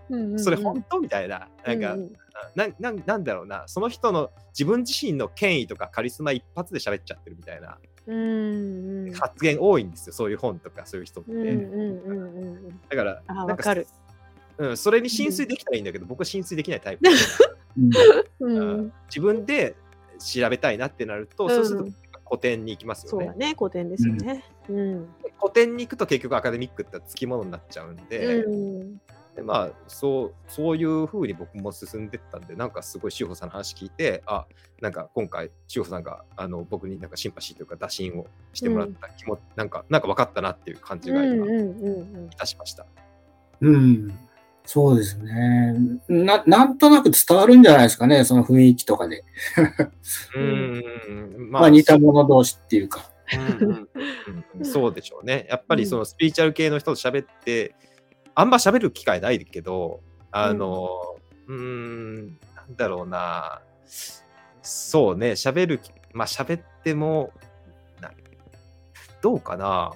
[0.10, 0.32] うん。
[0.32, 1.00] うんそれ本当？
[1.00, 1.48] みたいな。
[1.64, 2.12] なんか、うん
[2.54, 7.78] なななんだろうな、その人の自分自身の権威とかカリスマ一発で喋っちゃってるみたいな。
[8.06, 9.12] うんうん。
[9.14, 11.32] 発言多いんですよ、そういう本とかそういう人って。
[11.32, 13.86] うんうんうんうんだから、あなんわかる。
[14.58, 17.08] うん、それに浸水できたらいいんだけど、僕は浸水できないタイプ
[19.08, 19.76] 自分で
[20.18, 21.50] 調べたいなってなると、うん。
[21.50, 23.26] そうすると古典に行きますよね。
[23.26, 24.44] そうだね、古典ですよね。
[24.68, 25.08] うん。
[25.40, 29.00] 古典に行くと結局アカデミックってつきものになっちゃうんで、うん
[29.38, 34.46] でまあそうそういうふうに僕も進んでったんでなんかすごい志保さんの話聞いてあ
[34.80, 42.84] なんか今回志保さんがあの僕になんかシンパシーというか打診をしてもらった気も、なんかなんか分かったなっていう感じが今いうんうんうんたしました。
[43.60, 44.18] うん。
[44.70, 45.74] そうですね。
[46.08, 49.24] な、なんとなく伝わるんじゃないですかね、その雰囲気とかで。
[50.36, 53.10] うーんまあ似た者同士っていうか。
[53.32, 53.88] うんうんうん
[54.58, 55.46] うんそうでしょうね。
[55.48, 57.76] やっぱりそのスピリチュアル系の人と喋って、
[58.34, 60.00] あんま喋る機会ないけど、
[60.32, 60.90] あの、
[61.46, 63.62] うーん、なんだろうな。
[64.60, 65.80] そうね、喋る、
[66.12, 67.32] まあ喋っても、
[68.02, 68.10] な
[69.22, 69.92] どうかな。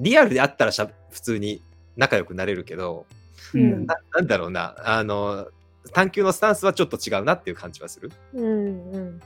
[0.00, 1.62] リアルであったらしゃ普通に
[1.96, 3.06] 仲良くなれるけど、
[3.54, 3.86] うん。
[3.86, 4.74] ななんだろうな。
[4.78, 5.48] あの、
[5.92, 8.12] 探求のスタンスはちょっと違うなっていう感じはする。
[8.34, 8.94] うんうん。
[8.94, 9.20] うん。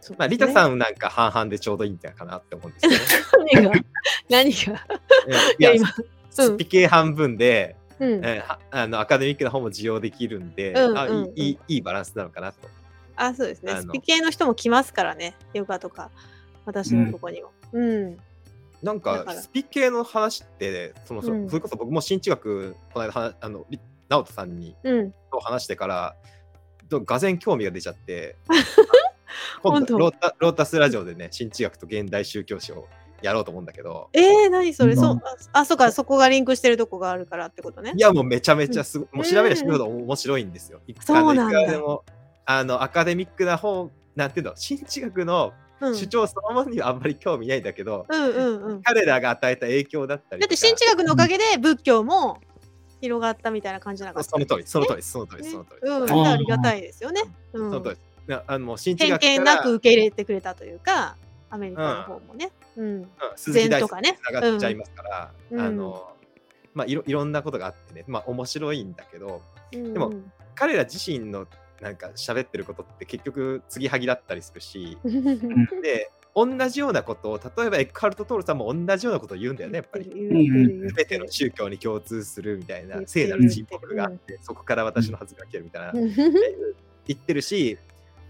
[0.00, 3.84] そうまあ、リタさんなんか半々でちょうどいいんじゃないかなって思うんですけどね。
[4.28, 4.50] 何が？
[4.50, 4.72] 何が？
[5.58, 5.88] いやいや今
[6.28, 11.32] スピ系半分で、うん、えーはあのアカデミックな方も需要できるんで、あうんうんうん。
[11.36, 12.68] いいいいバランスなのかなと。
[13.14, 13.80] あそうですね。
[13.80, 15.36] スピ系の人も来ますからね。
[15.54, 16.10] ヨガとか
[16.66, 17.52] 私のとこにも。
[17.72, 18.16] うんなん
[18.82, 19.34] だかから。
[19.34, 21.48] スピ系の話ってそのそ,、うん。
[21.48, 25.12] それこそ僕も新知学この間はあのり直人さんにうん。
[25.30, 26.16] と話してから
[26.88, 28.36] どがぜ興味が出ちゃって
[29.62, 32.86] 今度ロータロータスラジオでね新知学と現代宗教史を
[33.22, 34.10] やろうと思うんだけど。
[34.12, 35.00] えー、何それ、うん。
[35.00, 35.20] そう
[35.52, 37.92] ああそうかそこがリンクしてるとこがあるからってことね。
[37.96, 40.80] いやもうめちゃめちゃすごい、うんもう調べるほど面白いんですよ。
[40.86, 41.22] いくら
[41.66, 42.04] でも
[42.44, 45.96] あのアカデミックな方なんていうの新知学のうん。
[45.96, 48.82] 主張そのものにはあんまり興味ないんだけど、うんうんうん。
[48.82, 52.40] 彼らが与えた影響だったりだって新知学のおかげで仏教も
[53.00, 55.50] 広がったみたいな感じなかったその通りその通りりその通りね。
[55.50, 57.96] その通り、うん、はいありがたいですよね、うん、その通り。
[58.28, 61.16] なあのもう新知偏学から見なく受け入れてくれたというか
[61.50, 62.86] アメリカの方もね、うん。
[62.86, 63.08] うん。
[63.36, 64.18] 鈴木大輔禅とかね。
[64.22, 65.60] つながっちゃいますから、うん。
[65.60, 66.12] あの
[66.74, 68.04] まあいろいろんなことがあってね。
[68.06, 69.42] まあ面白いんだけど
[69.72, 69.92] うん。
[69.92, 70.12] でも
[70.54, 71.46] 彼ら自身の
[71.82, 74.96] なんか喋ってることって結局継ぎはぎだったりするし。
[75.04, 75.66] うん。
[75.82, 80.10] で同じようなことを例えばエッカルト・トールさんも同じようなことを言うんだよねやっぱり。
[80.10, 85.92] 全ての宗教に共通するみたいな聖なる人格があってそこから私のはずが来るみたいな。
[85.92, 87.76] 言ってるし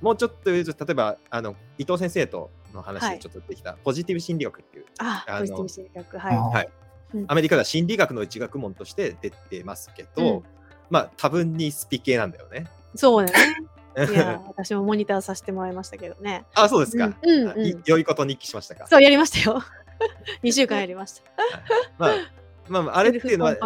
[0.00, 3.16] もうちょっと言うと例えばあの伊藤先生との話はい。
[3.16, 6.36] でちょっとできた、ポジティブ心理学っていうああのポジティブ心理学はい。
[6.36, 6.68] あはい。
[7.14, 7.24] うん。
[7.28, 10.42] アメリカでは心理学の一学問として出てますけど、うん。
[10.90, 12.66] まあ多分にスピ系なんだよね。
[12.94, 13.56] そうだね。
[14.10, 16.46] いや私もモニターさせてもらいましたけどね。
[16.54, 18.86] あそうですか、うんうんい良いこと日記しましたか？
[18.86, 19.62] そうやりましたよ。
[20.42, 21.22] 2週間やりました。
[22.68, 23.58] まあまあれっていうのはね。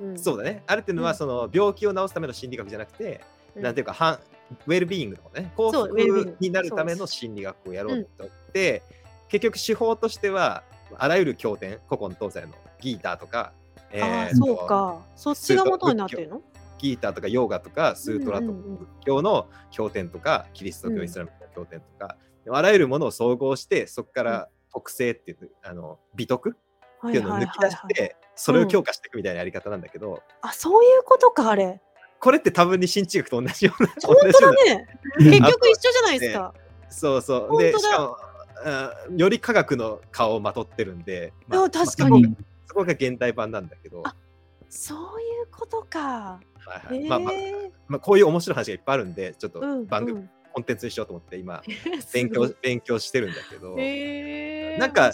[0.00, 0.62] うん、そうだね。
[0.66, 1.16] あるっていうのは、うん。
[1.16, 3.20] その病気を治すための心理学じゃなくて、
[3.54, 3.62] うん。
[3.62, 4.18] なんていうか、はん
[4.66, 8.82] ウェルビーイングの方ね、幸福になるための心理学をやろうとって、
[9.28, 10.62] 結局手法としては、
[10.96, 12.48] あらゆる経典、古今東西の
[12.80, 13.52] ギーターとか、
[13.90, 14.98] えーとそうか。
[15.16, 16.42] そっちが元になってるの？
[16.78, 22.16] ギーターとかヨーガとかスートラとかうんうんうん仏教の経典とか、キリスト教、うんイスラム教の経典とか、
[22.50, 26.56] あらゆるものを総合して、そこから特性っていう、あの美徳
[27.00, 31.80] はっていうのを抜き出して、それを強化していくみたいなやり方なんだけど、あ、そういうことか、あれ。
[32.20, 33.88] これって多分に新知学と同じような。
[34.02, 34.88] 本当だね。
[35.18, 36.54] 結局一緒じゃないですか。
[36.88, 37.62] そうそう。
[37.62, 38.16] で、本当だしかも、
[38.64, 42.36] あより科学の顔をまとってるんで、まああ確かまあに。
[42.66, 44.14] そこが現代版なんだけど、あ
[44.68, 46.40] そういうことか。
[46.66, 47.08] はいはい。
[47.08, 47.34] まあまあ
[47.88, 51.62] まあ、こういう面白い話がいっぱいあるんで、ちょっとうん番組、うんコンテンツにしようと思って今、
[52.00, 53.76] す 勉強勉強してるんだけど。
[54.78, 55.12] なんか。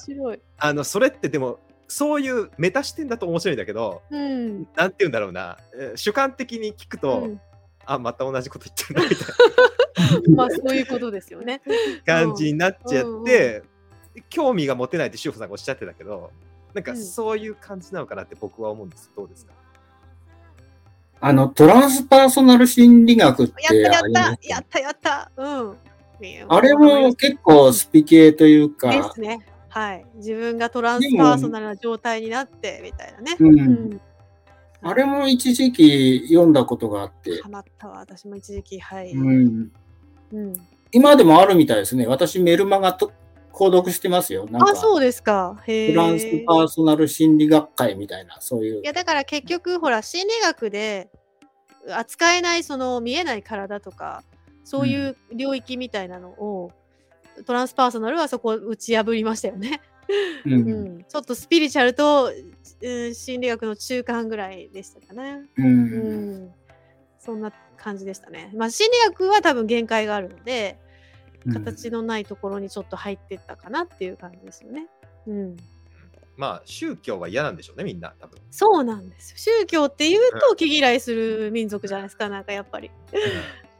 [0.59, 4.63] あのそれってでも、そういうメタ視点だと面白いんだけど、うん。
[4.75, 7.41] なんて言うんだろうな、えー主観的に聞くと、うん
[7.85, 11.61] あ、また同じこと言ってるなみたい まあそういうことですよね。
[12.07, 13.63] な 感じになっちゃって、
[14.31, 16.31] 興味が持てないって志保さんがおっしゃってたけど、
[16.75, 19.11] なんかうんそういう感じなのかなって僕は思うんです。
[19.17, 19.53] どうですか？
[21.21, 25.31] あの、トランスパーソナル心理学ってやったやったやったやった。
[25.37, 25.77] うん。
[26.49, 29.47] あれも結構スピ系というでか、すね。
[29.69, 30.07] はい。
[30.17, 33.37] 自分がトランスパーソナルな状態になってみたいなね。
[33.39, 33.61] う、うん
[33.95, 34.01] ん。
[34.83, 37.99] あれも一時期読んだことがあって、ハマったわ。
[37.99, 39.13] 私も一時期、はい。
[39.13, 39.73] うん、
[40.33, 40.55] うん。
[40.93, 42.07] 今でもあるみたいですね。
[42.07, 43.13] 私メルマガと
[43.55, 44.47] 購読してますよ。
[44.51, 45.63] なんかあ、そうですか。
[45.67, 45.93] へえ。
[45.93, 48.85] トランスパーソナル心理学会みたいな、そういうい。
[48.85, 51.09] やだから結局ほら心理学で
[51.89, 54.25] 扱えないその見えない体とか
[54.65, 56.73] そういう領域みたいなのを、
[57.47, 59.81] トランスパーソナルはそこを打ち破りましたよね。
[60.45, 62.33] ううんん、ちょっとスピリチュアルと、
[62.83, 65.43] うん心理学の中間ぐらいでしたかね。
[65.57, 66.53] ううんん、
[67.19, 68.51] そんな感じでしたね。
[68.55, 70.79] まあ心理学は多分限界があるので
[71.53, 74.87] 形のないところにちょっと入ってったかなっていう感じですよね。
[75.27, 75.57] うん
[76.37, 78.41] まあ、宗教は嫌なんでしょうね、みんな、多分。
[78.51, 79.39] そうなんですよ。
[79.61, 82.91] 宗教っていうと毛嫌いする民族じゃないですか、なんかやっぱり。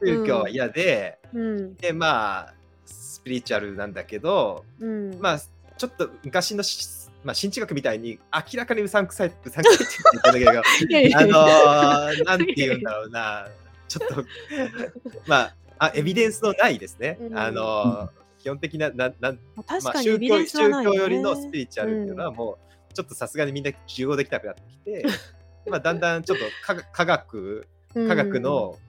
[0.01, 1.75] 宗教は嫌で、うん。
[1.75, 2.53] で、まあ、
[2.85, 5.19] スピリチュアルなんだけど、うん。
[5.19, 5.39] まあ、
[5.77, 6.87] ちょっと昔のし、
[7.25, 10.51] まあ、新知学みたいに明らかにうさんくさい、うさんくさいって言ったんだけど、
[11.17, 13.47] あのー、なんて言うんだろうな、
[13.89, 14.23] ちょっと、
[15.27, 17.17] まあ、あエビデンスのないですね。
[17.21, 17.37] うん。
[17.37, 18.09] あのー、
[18.39, 22.57] 基本的な、ななんまあ、確かにエ宗教宗教よりのスピリチュアルっていうのは、も
[22.89, 25.05] う、ちょっとさすがにみんな受容できなくなってきて、
[25.69, 28.07] まあ、だんだんちょっと科 科学、うん。
[28.07, 28.85] 科学の、うん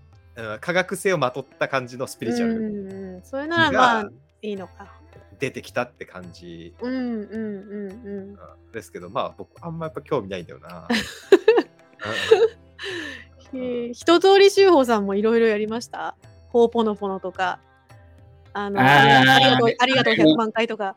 [0.61, 4.11] 科学性をまとった感じのスピリチュアルそれならまあが
[4.43, 5.01] いいのか。
[5.39, 6.75] 出てきたって感じ。
[8.73, 10.87] ですけど、まあ僕あんまやっぱ興味ないんだよな。
[13.93, 16.17] 一通り修法さんもいろいろやりました？
[16.57, 17.59] ほうぽのぽのとか。
[18.55, 20.95] あのありがとうありがとう100万回とか。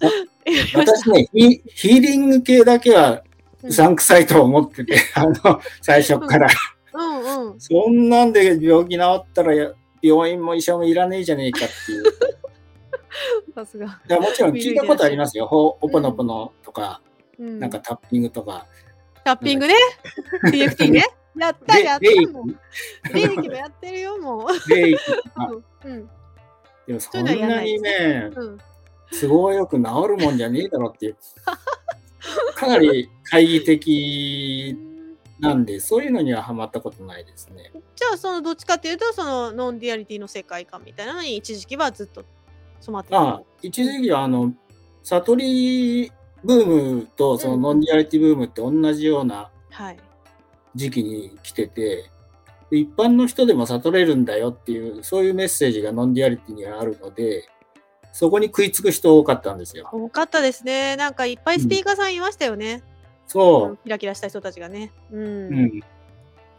[0.74, 3.22] 私ねヒ、ヒーリング系だけは
[3.62, 6.48] うさんくさいと思ってて、 あの、最初から。
[6.94, 7.60] うんうん。
[7.60, 12.04] そんなんで病気治ったらや病院も医者もいらねえじゃねえかっていう。
[13.54, 13.86] さすが。
[14.10, 15.46] いやもちろん聞いたことありますよ。
[15.46, 17.02] ほおぽのぽのとか、
[17.38, 18.66] うんなんかタッピングとか。
[19.26, 19.74] タッピングね。
[20.46, 21.06] TFT ね。
[21.46, 23.14] やったレやったもう。
[23.14, 24.60] レイキもやってるよ、もう。
[24.62, 25.52] キ、レイキとか。
[25.86, 26.10] うん。
[26.88, 28.58] でもそんなにね、うん。
[29.20, 31.18] 都合よく治るもんじゃねえだろっていう。
[32.56, 34.78] かなり懐疑的
[35.40, 37.72] なんで、そういうのにはハマったことないですね。
[37.96, 42.26] じゃあ、そのどっちかっていうと、そのノンデュアリティの世界観みたいなのに一時期はずっと
[42.82, 43.20] 染まってた。
[43.20, 44.54] まあ、一時期はあの、
[45.04, 46.12] 悟り
[46.44, 46.66] ブー
[47.00, 49.98] ムとそのノンデュアリティブームって同じようなはい。
[50.76, 52.10] 時期に来てて、
[52.70, 57.48] で一般の人でも悟れるんだよっていう、そういうメッセージがノンデュアリティにはあるので、
[58.12, 59.90] そこに食いつく人多かったんですよ。
[59.92, 60.96] 多かったですね。
[60.96, 62.84] なんかいっぱいスピーカーさんいましたよね。
[63.28, 64.92] そキラキラした人たちがね。
[65.12, 65.24] うん。
[65.24, 65.28] う。
[65.28, 65.82] うん。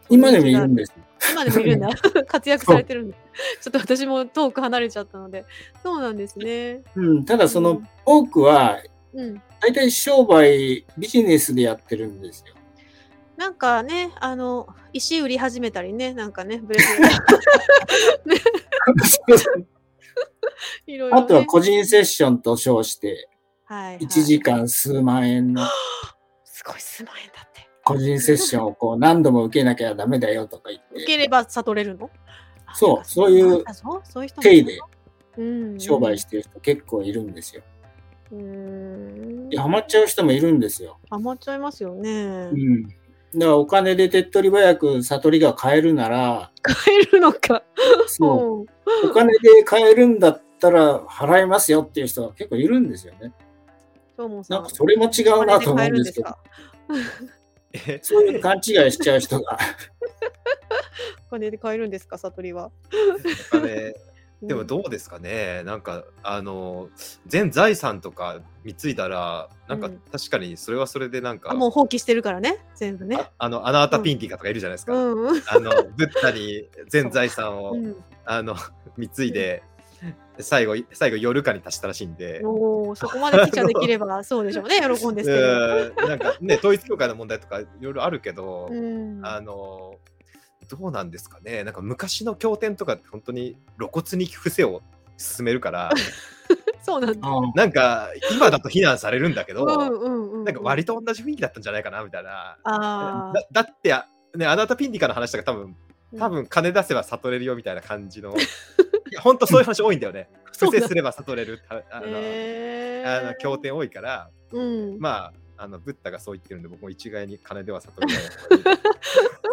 [0.09, 0.92] 今でもいるんです。
[1.33, 1.88] 今でもいるんだ。
[2.27, 3.16] 活躍されてるんだ。
[3.61, 5.44] ちょっと私も遠く離れちゃったので。
[5.83, 6.83] そうなんですね。
[6.94, 7.25] うん。
[7.25, 8.79] ただそうのん多くは、
[9.12, 9.42] うん。
[9.61, 12.55] 大体商売、ビジネスでやってるんですよ。
[13.40, 17.16] なんかね、あの、石売り始めたりね、なんかね、ブレスレット
[20.87, 21.22] いろいろ、ね。
[21.22, 23.31] あとは個人セッションと称して、
[23.64, 23.98] はい、はい。
[24.00, 25.66] 1時間数万円の
[26.44, 27.66] すごい、数万円だって。
[27.83, 32.11] 個人セッションをこう何度も受けなきゃダメだよとか言って、受ければ悟れるの？
[32.66, 33.64] あそうそういう
[34.42, 34.79] 手で
[35.38, 37.62] うん、商売してる人結構いるんですよ。
[38.33, 40.98] うーんでハマっちゃう人もいるんですよ。
[41.09, 42.11] ハマっちゃいますよね。
[42.53, 42.99] うん。
[43.35, 46.51] だからお金で手っ取り早く悟りが買えるなら、
[46.85, 47.62] 変えるのか。
[48.07, 53.33] そううんお金で買えるんだったら払いますよっていう人は結構いるんですよね。
[54.19, 54.27] な
[54.61, 56.37] んかそれも違うなと思うんですけど、
[57.73, 59.59] えそういう勘違いしちゃう人が。
[61.29, 62.71] お金で買えるんですか、悟りは？
[63.53, 63.95] お金
[64.42, 66.88] でもどうですかね、なんかあの
[67.26, 70.00] 全財産とか貢いだらなんかうん。
[70.11, 73.16] 確かにそれはそれでなんか、あ、もう放棄してるからね、全部ね。
[73.18, 75.42] ああのアナータピンティカとかいるじゃないですか、うんうん。
[75.46, 77.96] あのブッダに全財産を、うん。
[78.24, 78.57] あの
[78.96, 79.62] 貢いで、
[80.38, 82.40] 最後最後夜かに達したらしいんで。
[82.44, 85.94] おーそこまでピッチャーできれば そうでしょうね、喜んで捨てる。
[85.98, 86.09] うん。
[86.09, 89.20] なんかね統一教会の問題とかいろいろあるけど、うん。
[89.22, 89.96] あの
[90.70, 94.83] どうなんですかねなんか昔の経典とかって本当に露骨に伏せを
[95.16, 95.90] 進めるから
[96.83, 97.28] そうなんだ。
[97.54, 99.66] なんか今だと非難されるんだけど。
[99.66, 102.56] なんか割と同じ雰囲気だったんじゃないかなみたいな。
[102.64, 103.94] あだだって
[104.35, 105.76] ねあなたピンディカの話とか多分
[106.14, 106.18] あ。
[106.18, 108.35] 多分金出せば悟れるよみたいな感じの
[109.11, 110.30] いや本当そういう話多いんだよね。
[110.59, 114.98] 伏せすれば悟れるああの、へーあの経典多いからうん。
[114.98, 118.14] まああのブッダがそう言ってるんで僕も一概に金では悟れ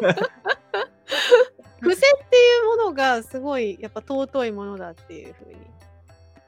[0.03, 0.15] ない。
[1.79, 5.55] 伏せっていうものがすごいやっぱ尊いものだっていうふうに。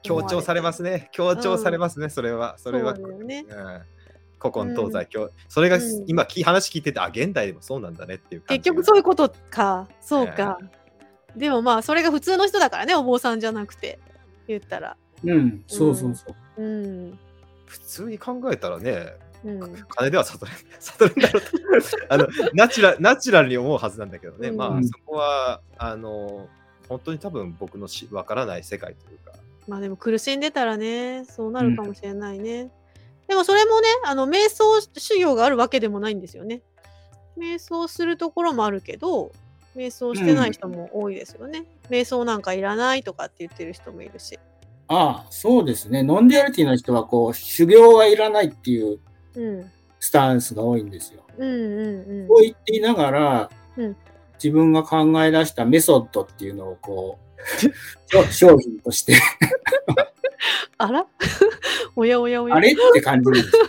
[0.02, 1.08] 強調されますね。
[1.12, 2.56] 強調されますね、それは。
[2.58, 2.96] それは。
[2.96, 3.82] そうねうん
[4.40, 8.70] 古今東西、今日それが、うん今き話聞いてて、あ、現代でもそうなんだねっていう感結じ。
[8.70, 9.86] 局そういうことか。
[10.00, 10.58] そうか。
[11.36, 13.98] でもまあそれが普通の人だからね、お坊さんじゃなくて。
[14.50, 14.96] 言ったら。
[15.22, 16.62] うん、そうそうそう。
[16.62, 17.18] うん。
[17.66, 19.86] 普通に考えたらね、うん。
[19.88, 21.48] 金では悟れ 悟るんだろうと
[22.08, 26.48] あのナチュラナチュラルに思うはずなんだけどね、うんまあそこはあの
[26.88, 29.32] 本当に多分僕のしわからない世界というか、
[29.68, 32.70] まあでも苦しんでたらね、そうなるかもしれないね。
[33.28, 36.62] でもそれもね、あの、瞑想修行があるわけでもないんですよね。
[37.38, 39.30] 瞑想するところもあるけど、
[39.76, 41.64] 瞑想してない人も多いですよね。
[41.88, 44.36] 瞑想なんかいらないとかって言ってる人もいるし。
[44.88, 46.02] ああ、そうですね。
[46.02, 49.00] ノンデュアリティの人は、こう、修行はいらないっていううん。
[49.98, 51.22] スタンスが多いんですよ。
[51.38, 52.28] うんうんうん。
[52.28, 53.96] そう言っていながら、うん
[54.42, 57.38] 自分が考え出したメソッドっていうのを、こう、
[58.10, 59.14] 商商品として、
[60.78, 61.06] あら？
[61.94, 62.54] おやおやおや。
[62.56, 62.72] あれ？
[62.72, 63.62] って感じなんですよ。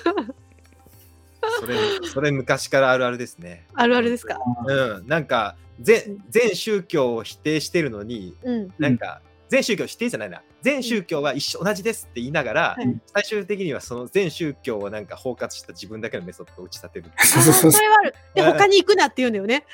[1.60, 1.76] それ
[2.08, 3.66] それ昔からあるあるですね。
[3.74, 4.38] あるあるですか？
[4.66, 8.74] うん、なんか全全宗教を否定してるのに、うん。
[8.80, 10.42] なんか全宗教否定じゃないな。
[10.62, 13.02] 全宗教は一緒同じですって言いながら、はい。
[13.14, 17.12] 最終的にはその全宗教をなんか包括した自分だけのメソッドを打ち立てる。
[17.20, 18.16] それはある。
[18.34, 19.66] で、他に行くなって言うんだよね。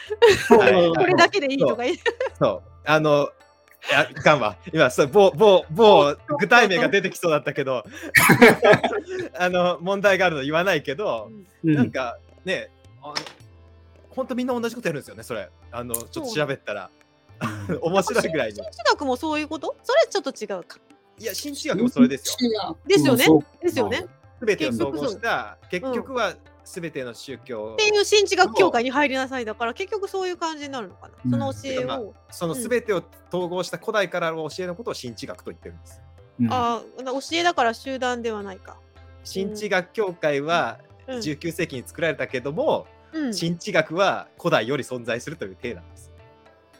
[0.49, 0.89] はい。
[0.89, 1.95] これだけでいいとか言う。
[2.39, 2.69] そう。
[2.85, 3.29] あの
[3.87, 7.83] いやいかんわ今そう某某某具体名が出てきそうだったけど。
[9.37, 11.29] あの問題があるの言わないけど、
[11.63, 11.75] うん。
[11.75, 12.71] なんかね
[14.09, 15.47] 本当みんな同じことやるんですよねそれ。
[15.71, 16.89] あのちょっと調べたら
[17.81, 19.75] 面白いぐらいに心地学もそういうこと？
[19.83, 20.79] それちょっと違うか。
[21.19, 22.77] いや新知学もそれですよ。
[22.85, 23.25] ですよね？
[23.61, 24.05] ですよね？
[24.39, 31.13] すべてを総合した結局はすべての宗教、っていう新知学協会に入りなさいだから結局そういう感じになるのかな？
[31.25, 32.13] うんその教えまあを。
[32.29, 36.01] そのすべてを統合した古代からの教えのことを新知学と言ってるんです。
[36.41, 38.77] うんああ、教えだから集団ではないか。
[39.23, 43.33] 新知学協会はうん19世紀に作られたけども、うん。
[43.33, 46.11] 新知学は古代より存在するという体なんです。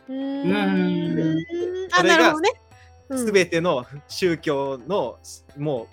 [0.09, 1.87] うーん。
[1.91, 2.51] あ、それがなるほどね。
[3.09, 3.25] うん。
[3.25, 5.19] すべての宗教の
[5.57, 5.87] もう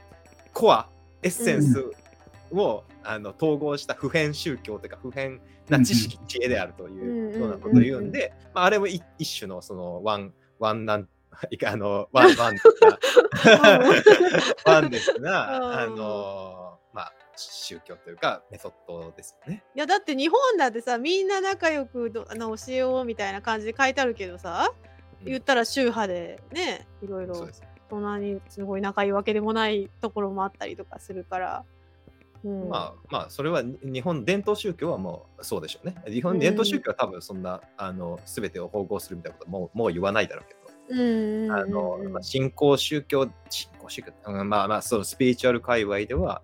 [0.52, 0.88] コア
[1.22, 1.84] エッセンス
[2.52, 11.08] を、あの統合した普遍宗教というか普遍な知識、知恵であるというようなことを言うんで、まあ、あれも一一種のその ワンワンなん
[11.50, 12.56] いかあのワンワン
[14.64, 16.63] ワンですが、うんあのまあ
[17.36, 19.64] 宗教というかメソッドですよね。
[19.74, 24.72] いやだって日本だってさみんな仲良くどあの教えようみたいな感じで書いてあるけどさ
[25.24, 27.48] 言ったら宗派でねいろいろ
[27.90, 31.64] そんなにすごい仲いいわけでもないところもあったりとかするから。
[32.44, 35.96] うん、まあまあそれは日本伝統宗教はもうそうでしょうね。
[36.06, 40.64] 日本伝統宗教は多分そんなあの全てを統合するみたいなこともうもう言わないだろうけど。
[40.86, 46.42] うんあのまあ信仰宗教、信仰宗教、うんまあまあ、そのスピリチュアル界隈では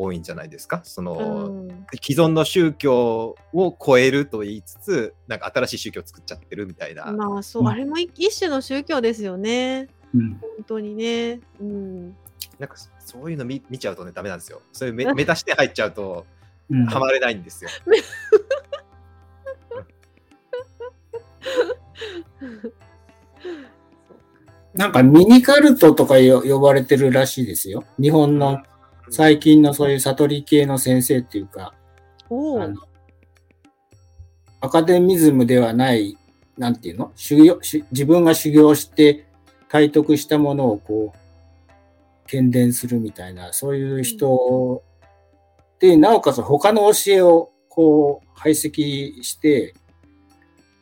[0.00, 0.80] 多いんじゃないですか？
[0.84, 7.10] その、うん既存の宗教を超えると言いつつ、なんか新しい宗教を作っちゃってるみたいな。
[7.12, 11.40] まあそう、あれも一一種の宗教ですよねうん本当にね。
[11.60, 12.16] うん、
[12.58, 14.62] なんかそういうの見見ちゃうとね、ダメなんですよ。
[14.72, 16.26] そういうメメタ視点入っちゃうと、
[16.70, 17.70] うんハマれないんですよ。
[24.74, 27.84] なんかミニカルトとかよ呼ばれてるらしいですよ。
[28.00, 28.62] 日本の
[29.10, 31.74] 最近のそういう悟り系の先生っていうか、
[32.30, 32.76] あの
[34.60, 36.16] アカデミズムではない、
[36.56, 37.12] なんていうの？
[37.16, 39.26] 修行し自分が修行して
[39.68, 44.82] 体得したものをこう、喧伝するみたいな、そういう人
[45.80, 49.74] で、なおかつ他の教えをこう排斥して、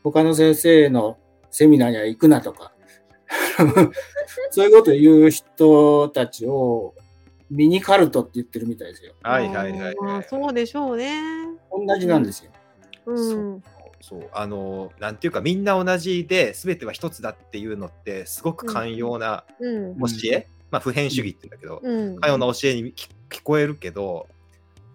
[0.02, 1.16] 他の先生の
[1.50, 2.72] セミナーには行くなとか、
[4.50, 6.94] そういうことを言う人たちを
[7.50, 9.14] ミニカルトって言ってるみたいですよ。
[9.22, 10.26] はいはいはいまあはい。
[10.28, 11.22] そうでしょうね。
[11.70, 12.50] 同じなんですよ。
[13.06, 13.62] うん。
[14.00, 19.98] そうあのなんていうかみんな同じで全ては一つだっていうのってすごく寛容なうん。
[19.98, 22.20] 教え、まあ普遍主義って言うんだけど、うん。
[22.20, 24.26] 寛容な教えに聞聞こえるけど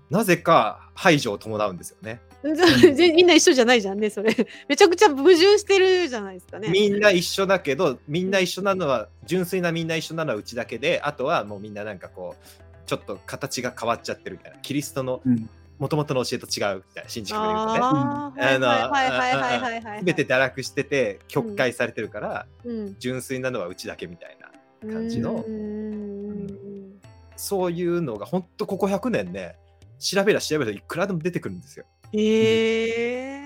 [0.10, 2.20] なぜか排除を伴うんですよね。
[3.16, 4.36] みんな一緒じゃないじゃんね、それ。
[4.68, 6.70] めちゃくちゃ矛盾してるじゃないですかね。
[6.70, 14.58] みんな一緒だけどみんな一緒なのは純粋なみんな一緒なのはうちだけであとはもうみんななんかこうちょっと形が変わっちゃってるみたいな。
[14.60, 15.50] キリストのうん。
[15.80, 17.80] もともとの教えと違うみたいな信じ方で言うとね。
[17.82, 20.04] ああ、あのはいはいはいはいはいはい。
[20.06, 22.96] 全て堕落してて曲解されてるから、うん。
[23.00, 24.38] 純粋なのはうちだけみたい
[24.84, 25.44] な感じの。
[25.46, 26.94] うん。
[27.36, 29.56] そういうのが本当ここ100年ね
[30.00, 31.86] 調べりゃ調べりゃいくらでも出てくるんですよ。
[32.14, 33.41] ええ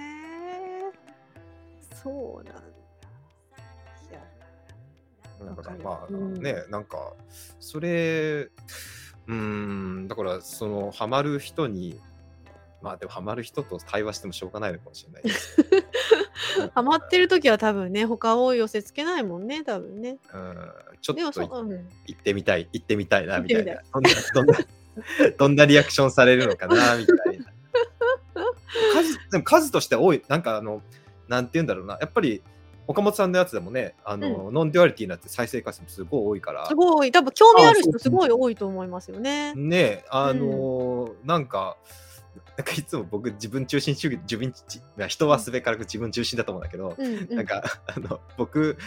[2.04, 2.62] そうなんだ。
[4.12, 7.14] いやだかわからるまあうんね、なんか
[7.60, 8.50] それ
[9.28, 12.00] うーんだからそのハマる人に
[12.82, 15.58] まあでもハマる人と対話してもしょうがないのかもしれないです。
[16.74, 20.18] ハマってる時は多分ね、他を寄せつけないもんね、多分ね。
[20.34, 21.72] うんちょでもそ、っとうん、
[22.08, 24.58] 行ってみたい行ってみたいなみたい行っなどんなどんな
[25.38, 27.37] どんなリアクションされるのかなみたいな。
[28.94, 30.82] 数でも数として多いなんかあの
[31.28, 31.98] なんて言うんだろうな。
[32.00, 32.42] やっぱり
[32.88, 36.66] 岡本さんのやつでもねあの、ノンデュアリティになって再生回数もすごい多いから。
[36.68, 39.54] すごい、多分興味ある人すごい多いと思いますよね。
[39.56, 41.78] ねあのーなんか
[42.56, 47.36] なんかいつも僕自分中心主義自分ち人はすべからく自分中心だと思うんだけど、うんうん。
[47.36, 48.78] なんかあの僕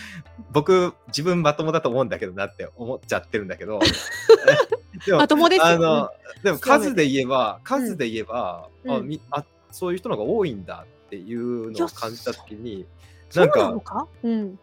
[0.50, 3.80] 僕自分まともだと思うんだけどなって思っちゃってるんだけど。
[5.06, 6.10] でもまともですよあの
[6.42, 8.92] でも数で言えば数で言えば、うん。
[8.92, 12.86] あみあそういう人の方が多いんだっていうのを感じた時に
[13.40, 13.48] なん
[13.80, 14.06] か？
[14.22, 14.58] うん。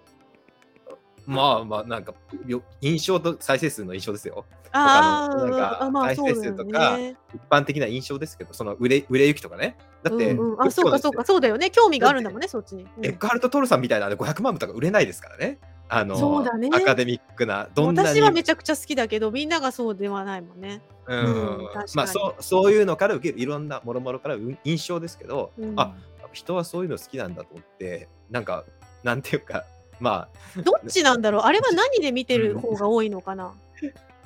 [1.27, 2.13] まあまあなんか
[2.45, 7.17] よ印象と再生数の印象ですよあ他のなんか再生数とかね。
[7.33, 11.71] 一般的な印象ですけどその売れ売れ行きとかねだって、うんうん、あ、そうかそうか、そうだよね。
[11.71, 12.83] 興味があるんだもんね、そっちに。
[12.97, 15.59] うんエッカハルト・トルさんみたいなので500万部とか売れないですからね。
[15.89, 18.09] あのそうだねアカデミックな、どんなに。
[18.09, 20.81] 私はめちゃくちゃ好きだけど、みんながそうではないもんね。
[21.07, 25.95] うんうんまあそうそういうのから受けるいろんなもろもろからう印象ですけど、うんあ
[26.33, 28.65] 人はそういうの好きなんだと思ってなんか
[29.03, 29.63] なんていうか
[29.99, 30.61] まあ。
[30.61, 31.41] どっちなんだろう？
[31.43, 33.53] あれは何で見てる方が多いのかな？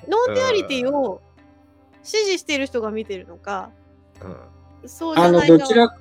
[0.08, 1.20] ノンデュアリティを
[2.02, 3.70] 支持している人が見てるのか、
[4.82, 4.88] うん。
[4.88, 5.96] そうじあの、ゃないかどちら、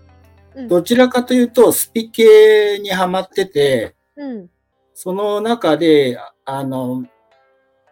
[0.55, 0.67] うん。
[0.67, 4.49] どちらかというと、スピ系にはまってて、うん。
[4.93, 7.05] その中で、ああの、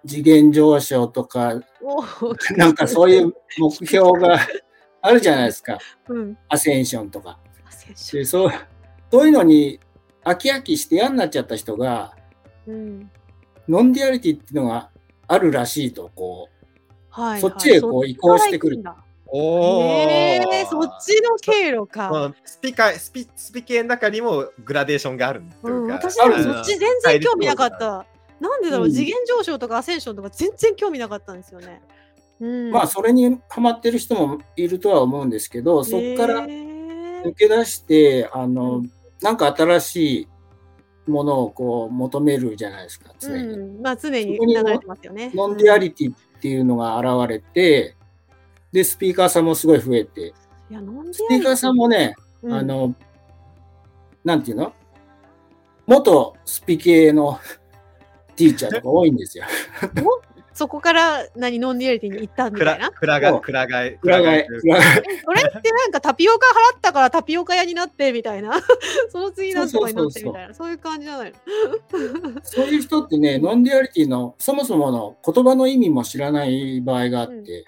[0.06, 1.62] 次元上昇とか、
[2.58, 4.40] なんかそういう目標が
[5.02, 5.78] あるじゃないですか。
[6.08, 6.38] うん。
[6.48, 7.40] アセンションとか。
[7.96, 8.48] そうそ
[9.24, 9.80] ういうのに
[10.30, 12.14] 飽き飽きして嫌になっちゃった人が、
[12.68, 13.12] うん。
[13.68, 14.90] ノンデュアリティっていうのが
[15.28, 16.50] あるらしいと、こ
[17.10, 18.84] はい、そっちへこう移行してくる。
[19.32, 22.10] おへえそっちの経路か。
[22.10, 28.06] まあスピカスピスピ系の中にもグラデーションがあるううん、か、私そっち全然興味なかっ対た。
[28.40, 28.94] なんでだろう、うん。
[28.94, 31.82] 次元上昇とかアセンションとか全然興味なかったんですよね。
[32.40, 38.92] うん、まあそれにハマってる人もいるとは思うんですけど、そこから抜け出して、あうのん、
[39.22, 40.28] なんか新しい
[41.10, 43.44] ものをこう求めるじゃないですか、常に。
[43.44, 45.32] うん、まあ常に流れてますよね。
[45.34, 47.96] ノンデュアリティっていうのが現れて、
[48.72, 50.34] で、スピーカーさんもすごい増えて、
[50.70, 52.96] いや、ノンデスピーカーさんもね、うんあの、
[54.24, 54.74] なんていうの？
[55.88, 57.40] 元スピ系の
[58.36, 59.46] ティーチャーとか多いんですよ。
[60.60, 62.88] そこから何ノンデュアリティに行ったみたいな？
[62.88, 68.52] らくらがそうくらがえ裏返くらがえ裏返えそれってなんかタピオカ払ったからタピオカ屋になってみたいな？
[69.10, 70.54] その次なんとかになってみたいな？
[70.54, 71.38] そういう感じじゃないの？
[72.44, 77.64] そういう人ってね、ノンデュアリティのそもそもの言葉の意味も知らない場合があって、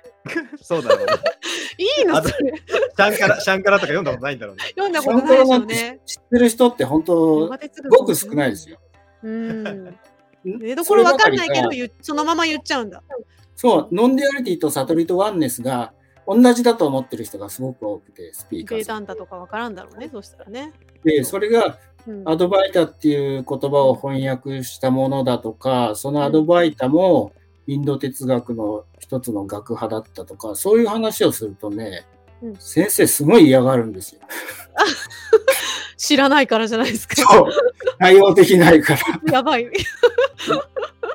[0.62, 1.14] そうだろうね。
[1.80, 2.22] いいの？
[2.22, 2.54] それ。
[2.58, 4.64] シャンカラシャンカラとか読んだことないんだろうね。
[4.76, 6.00] 読んだことないでしょうね。
[6.06, 7.50] 知ってる人って本当、
[7.90, 8.78] ごく少ないですよ。
[9.24, 9.96] うん。
[10.46, 11.70] 出どころわかんないけど
[12.02, 13.04] そのまま言っちゃうんだ。
[13.56, 15.94] そう、ノンデュアリティと悟りとワンネスが
[16.28, 19.04] 同じだと思ってる人がすごく多くて、スピーカーさん。
[19.04, 20.10] ータンタとかわからんだろうね。
[20.12, 20.74] そしたらね。
[21.04, 21.78] で、それが
[22.08, 27.34] うんアドバイタっていう言葉を翻訳したものだとか、そのアドバイタも
[27.68, 32.06] インド哲学の一つの学派だったとか、そういう話をするとね、
[32.42, 34.22] うん先生すごい嫌がるんですよ。
[36.02, 37.16] 知らないからじゃないですか。
[37.16, 37.52] そう。
[38.00, 39.02] 対応できないから。
[39.32, 39.70] やばい。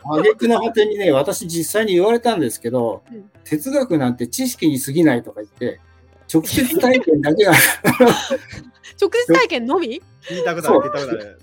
[0.05, 5.81] 挙句の果てにね、私実際に言われたんですけど、うん哲学なんて知識に過ぎないとか言って、
[6.33, 7.53] 直接体験だけが、
[9.01, 10.03] 直接体験のみ？
[10.29, 11.39] 聞いたことある、聞いたことある。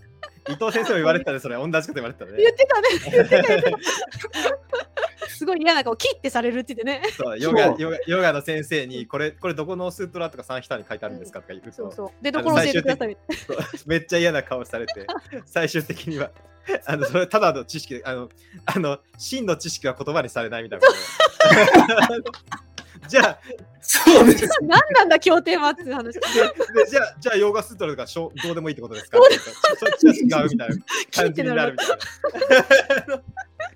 [0.50, 2.38] 伊藤先生も言われてたね、それ、同じこと言われてたね。
[2.38, 2.90] 言ってたね。
[3.12, 3.78] 言ってた言ってた
[5.28, 7.10] すごい嫌な顔、切ってされるって言ってね。
[7.12, 12.24] そうヨガヨガヨガの先生にこれこれどこのスートラとか三人に書いてあるんですかとか言うと、そうそう。
[12.24, 13.18] で、どころ教えてください。
[13.86, 15.08] めっちゃ嫌な顔されて
[15.46, 16.32] 最終的には
[16.86, 18.30] あのそれただの知識あの
[18.66, 20.88] あの真の知識は言葉にされないみたいな
[23.08, 23.40] じゃあ
[23.84, 24.48] そうです。
[24.64, 26.14] 何なんだ、経典はっていう話。
[26.14, 29.18] ででじゃあじゃあヨガスートラとかしょどうでもいいってことですか？
[29.18, 29.24] そ
[29.88, 30.76] っちは違うみたいな
[31.12, 31.90] 感じになるみたい
[33.08, 33.22] な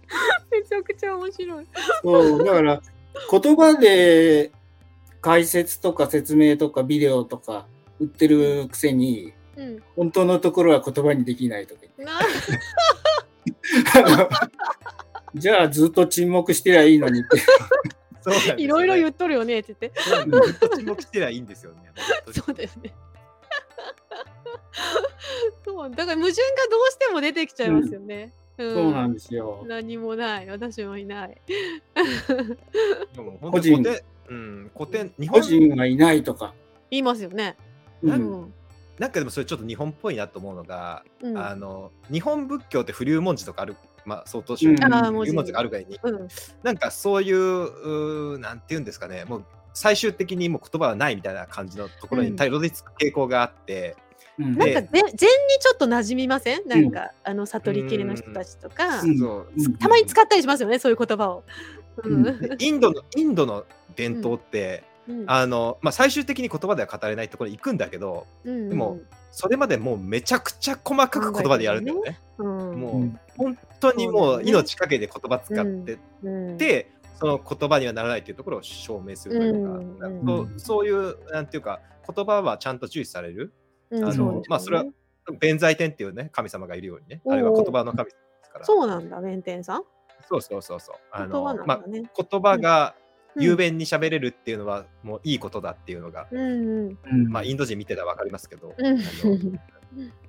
[0.52, 1.68] めちゃくちゃ面白い。
[2.02, 2.82] そう、だから、
[3.30, 4.52] 言葉で
[5.22, 7.68] 解説とか説明とかビデオとか
[8.00, 9.84] 売ってるくせに、うん。
[9.96, 12.20] 本当のところは言葉にできないとか言ってな
[15.36, 17.42] じゃあずっと沈黙してりゃいいのにって。
[18.58, 20.02] いろいろ言っとるよねって言って。
[20.02, 21.92] ずっと沈黙してりゃいいんですよね
[22.32, 22.94] そうだよね。
[25.66, 28.24] そうだから矛盾がどうしても出てきちゃいますよね。
[28.24, 29.64] うんそうなんですよ。
[29.68, 30.50] 何もない。
[30.50, 31.38] 私もいない。
[33.16, 36.56] でも本個人当に古典、うん、古典、日本個人がいないとか。
[36.90, 37.56] 言いますよね。
[38.02, 38.54] ううんん。
[38.98, 41.38] なんかでもそれちょっと日本っぽいなと思うのが、うん。
[41.38, 43.76] あの日本仏教って不流文字とかある、
[44.08, 44.84] まあ、相当宗うん。
[44.84, 45.32] あー文字。
[45.32, 46.28] 不流文字があるぐらいに、うん。
[46.64, 52.36] なんかそういう、うーなんていうんですかね、もう最終的にもう言葉はないみたいな感じのところにうん。
[52.38, 53.98] たどり着く傾向があって、
[54.40, 54.56] うん。
[54.58, 56.68] なんか禅にちょっと馴染みません？
[56.68, 59.18] なんか、あの悟りきりの人たちとか、うん。
[59.18, 59.48] そう。
[59.56, 59.78] うん。
[59.78, 61.44] たまに使ったりしますよね、そういう言葉を。
[62.04, 62.24] うん。
[62.24, 65.24] でインドのインドの伝統って、うん。
[65.28, 69.00] あのまあ、最終的に言葉では語れないところに行くんだけどうんでも、
[69.32, 72.20] それまでもうめちゃくちゃ細かく言葉でやるんだよね。
[72.38, 72.48] うん。
[72.80, 73.20] もううん。
[73.38, 80.30] 本当にもう命かけて言葉使ってうん、で、その言葉にはならないというところを証明するというか、うん。
[80.30, 83.54] うんそういうなんていうか言葉はちゃんと重視される、
[83.90, 84.06] うん。
[84.06, 84.86] あのまあそれは
[85.40, 87.22] 弁財天っていうね神様がいるようにね。
[87.28, 88.12] あれは言葉の神様で
[88.44, 88.66] すから。
[88.66, 89.84] そうなんだ、弁天さん。
[90.30, 90.96] そうそうそうそう。
[91.12, 91.84] あ言葉のまあ。
[91.88, 92.96] 言葉が
[93.36, 93.44] うん。
[93.44, 96.98] 雄弁に喋れるっていうのはもういいことだっていうのが、うん
[97.30, 98.74] まあインド人見てたら分かりますけど、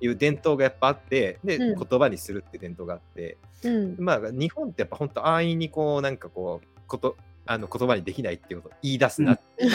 [0.01, 1.75] いう伝統がやっぱあってで、うん。
[1.75, 3.37] 言葉にするって伝統があって。
[3.63, 3.95] うん。
[3.99, 9.65] まあ日本ってやっぱ本当安易にこうなんかこうことあの言葉にできないっていうことを言い出すなって。
[9.65, 9.71] いう、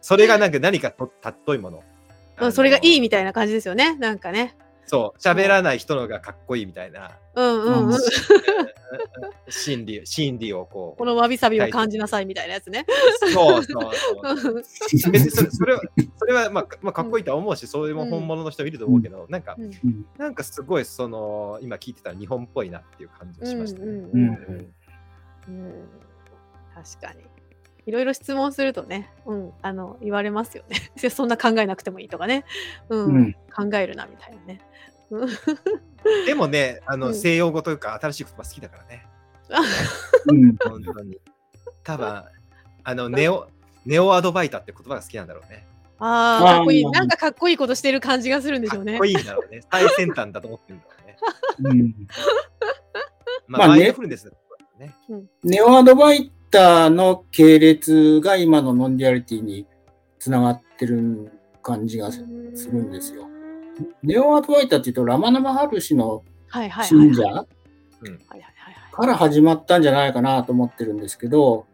[0.00, 1.82] それがなんか何かと尊いもの。
[2.38, 4.56] まあそれがいいみみたいな感じですよね、なんかね。
[4.92, 7.12] そう喋らない人のがかっこいいみたいな。
[7.34, 7.98] うんうんうん。
[9.48, 12.84] 心理心理をここのわびさびを感じなさいみたいなやつね。
[13.26, 13.82] うそうそう。
[14.36, 15.18] そうそれ
[15.50, 15.80] それは
[16.18, 19.56] それはまあ、まあ、かっこいいとは思うし、そういうも本物の人見ると思うけど、なんか
[20.18, 23.86] なんかすごいその今聞いてたら日本っぽいなっていう感じがしましたね。
[23.86, 24.74] うんううんん。
[25.48, 25.88] うん。
[26.74, 27.32] 確かに。
[27.84, 30.92] いろいろ質問するとね、うん、あの言われますよね。
[31.10, 32.44] そんな考えなくてもいいとかね、
[32.88, 33.04] うん。
[33.06, 33.32] うん。
[33.54, 34.60] 考えるなみたいなね。
[35.12, 35.28] うん
[36.26, 39.06] でもねあの、うん西洋語というか新しい言葉好きだからね。
[40.26, 41.18] うん本当に。
[41.84, 42.24] 多分
[42.84, 43.48] あのネオ
[43.84, 45.66] ネオアドバイタって言葉が好きなんだろうね。
[45.98, 46.84] ああ、かっこいい。
[46.84, 48.89] なんかかっこいいことしてる感じがするんでしょうね。
[48.89, 49.60] かっこいいんだろうね。
[49.70, 50.92] 最先端だと思ってるんだろ
[51.58, 51.80] うね。
[51.80, 51.94] うん
[53.46, 54.16] まあ、まあねマインドフルネ
[54.78, 54.94] ね。
[55.44, 59.66] ネオアドバイターの系列が今のノンデュアリティに
[60.18, 61.32] つながってる
[61.62, 63.28] 感じがするするんですよ。
[64.02, 66.22] ネオアドバイターっていうとラマナ・マハルシの。
[66.84, 67.46] 信者。
[68.92, 71.66] から始まったんじゃないかなと思ってるんですけど、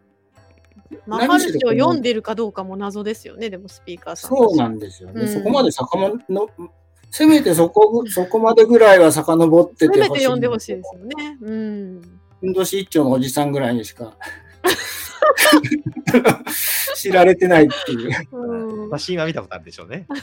[1.05, 4.29] マハルシを読んでるかどうかも謎ですよね、でもスピーカーさん。
[4.29, 5.21] そうなんですよね。
[5.21, 6.49] うんそこまで遡の、
[7.11, 10.13] せめてそこぐそこまでぐらいは遡ってせめてほしい。
[10.13, 11.37] て読んでほしいですよね。
[11.41, 12.01] うん。
[12.39, 14.15] ふんどし一丁のおじさんぐらいにしか
[16.95, 18.11] 知られてないっていう。
[18.31, 20.07] うんまあ、シーンは見たことあるでしょうね。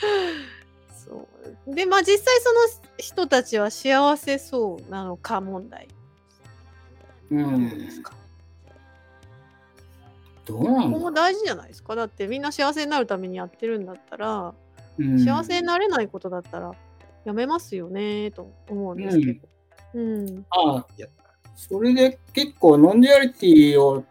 [1.04, 1.28] そ
[1.66, 1.74] う。
[1.74, 2.60] でまあ実際その
[2.98, 5.88] 人たちは幸せそうなのか問題。
[7.30, 7.70] うん。
[10.46, 11.94] どうなここのも大事じゃないですか？
[11.96, 14.54] だってみんな幸せになるためにやってるんだったら、
[14.98, 15.18] うん。
[15.18, 16.74] 幸せになれないことだったら
[17.24, 19.48] やめますよねと思うんですけど。
[19.94, 20.46] うん。
[20.50, 21.08] ああいや
[21.56, 24.04] それで結構ノンデュアリティを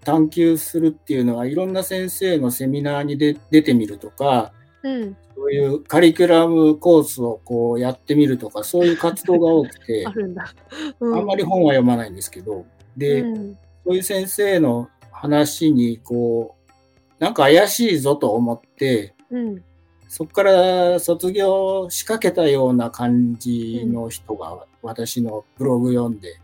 [0.00, 4.52] 探求するっていうのはいろんな先生のセミナーにで出てみるとか、
[4.82, 5.16] うん。
[5.34, 10.52] そういうカリキュラムコースをこうやってみるとか、そういう活動が多くて あ、るんだ。
[11.00, 12.64] うあんまり本は読まないんですけど、
[12.96, 19.64] で、うんそういう先生の話にこうなんか怪しいぞと思って、うん。
[20.08, 26.40] そこから卒業しかけたような感じの人が私のブログ読んで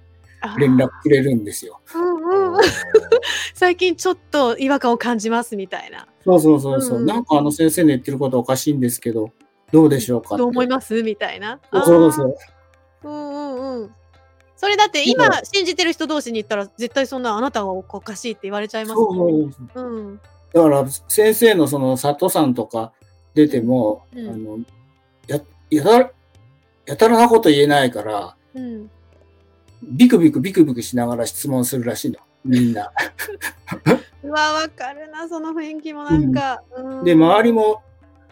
[0.59, 1.81] 連絡くれるんですよ。
[1.95, 2.61] うんうん。
[3.55, 6.07] 最近ちょっと違和感を感じますみたいな。
[6.25, 9.31] そうそうそうそう、うんなんかあの先生の言ってることおかしいんですけど、
[9.73, 10.37] どうでしょうか。
[10.37, 11.61] どう思いますみたいな。
[11.73, 12.25] そうそうそ
[13.05, 13.09] う。
[13.09, 13.95] んうんうん。
[14.57, 19.53] それだって今信じてる人同士に言ったら絶対そんなあなたはおかしいって言われちゃいますそうもんね。
[19.53, 20.21] そうそううん。
[20.53, 22.93] だから先生のその佐藤さんとか
[23.35, 24.59] 出ても、うんあの
[25.27, 25.41] や
[25.71, 26.11] やたら
[26.87, 28.91] やたらなこと言えないから、うん。
[29.91, 32.91] ビクビクビクビクしながら質問するらしいの、みんな。
[34.23, 36.63] うわ、わかるな、その雰囲気もなんか。
[36.77, 37.83] うんで、周りも、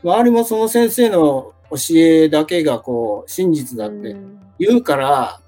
[0.02, 5.40] 周りもその先生の教えだけがこう、真実だってうん言うから、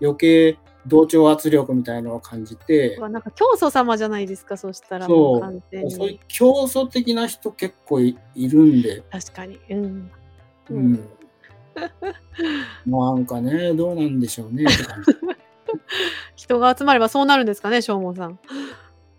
[0.00, 6.20] 余計同調圧力みたいのを感じてなんか教祖様じゃないですか、そしたらそうそういうに。
[6.28, 9.58] 競争的な人結構いいるんで、確かに。
[9.70, 10.10] うん。
[10.70, 11.08] ううんん。
[12.86, 15.12] なんかね、どうなんでしょうねって感じ。
[16.36, 18.38] 人が集まればそうなるんですかね、正門さん。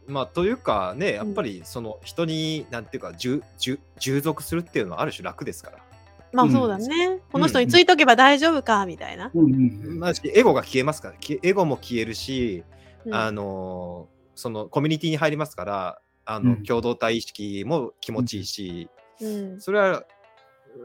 [0.08, 5.78] まあ、というかね、やっぱりその人に、なんていうか、従従従属するっていうのはある種楽ですから。
[5.78, 5.95] うん
[6.36, 7.22] まあそうだね。
[7.32, 9.32] この人についとけば大丈夫か、みたいな。
[9.34, 9.58] うんう
[9.95, 12.66] んまあ、エゴが消えますから、きエゴも消えるし、
[13.06, 18.89] うんあのそのコミュニティに入りますから、あのうん共同体意識も気持ちいいし、
[19.22, 20.03] うんそれは、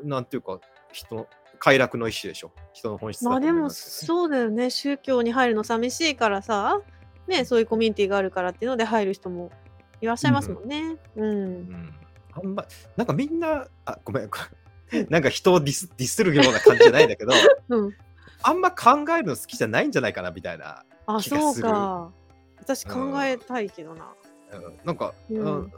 [0.05, 0.61] なんていうか、
[0.93, 1.27] 人、
[1.61, 2.51] 快楽の一種でしょ。
[2.73, 6.81] 人の本質まあでもそうだよね宗教に入るの寂しいからさ
[7.29, 9.53] ねそういうコミュニティがあるからっていうので入る人も
[10.01, 10.97] いらっしゃいますもんね。
[11.17, 11.27] うん。
[11.27, 11.95] うん。
[12.33, 12.65] あんま、
[12.97, 14.31] なんかみんな、あ、ごめん、
[15.11, 17.33] なんか人をディスディスるような感じじゃないんだけど、
[17.69, 17.97] うん、
[18.43, 20.85] あんま考えるの好きじゃないんじゃないかなみたいな。
[21.07, 22.13] あそう気がするか。
[22.59, 24.05] 私考えたいけどな。
[24.53, 25.73] うんなんか、うんうん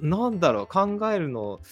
[0.00, 1.66] なんだろう、考えるの、う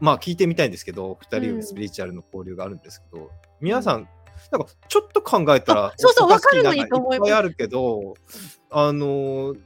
[0.00, 4.08] まあ聞いてみたいんですけど、2人スピリチュアルの交流があるんですけど、皆さん、
[4.52, 8.14] なんかちょっと考えたらあ、そうそうおかるのにと思いますいっぱいあるけど、
[8.70, 9.60] あのー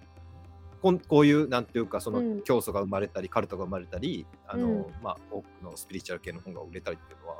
[0.83, 2.37] こんこういう、なんていうか、そうん。
[2.39, 4.95] の教祖が生まれたり、カルトが生まれたり、あのーうん。
[5.03, 7.37] まあ、多くのスピリチュアル系の本が売れたりっていうのは、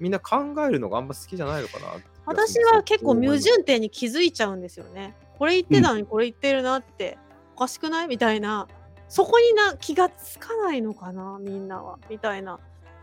[0.00, 1.86] みんな考えるのがあんま好きじゃないのかな
[2.24, 5.14] 私は結構矛盾点に気づいちゃうんですよね。
[5.38, 7.18] これ言ってたのにこれ言ってるなって、
[7.54, 8.08] おかしくない？
[8.08, 8.66] みたいな。
[9.08, 12.58] そこにな気がつかないのかなみんなはみたいな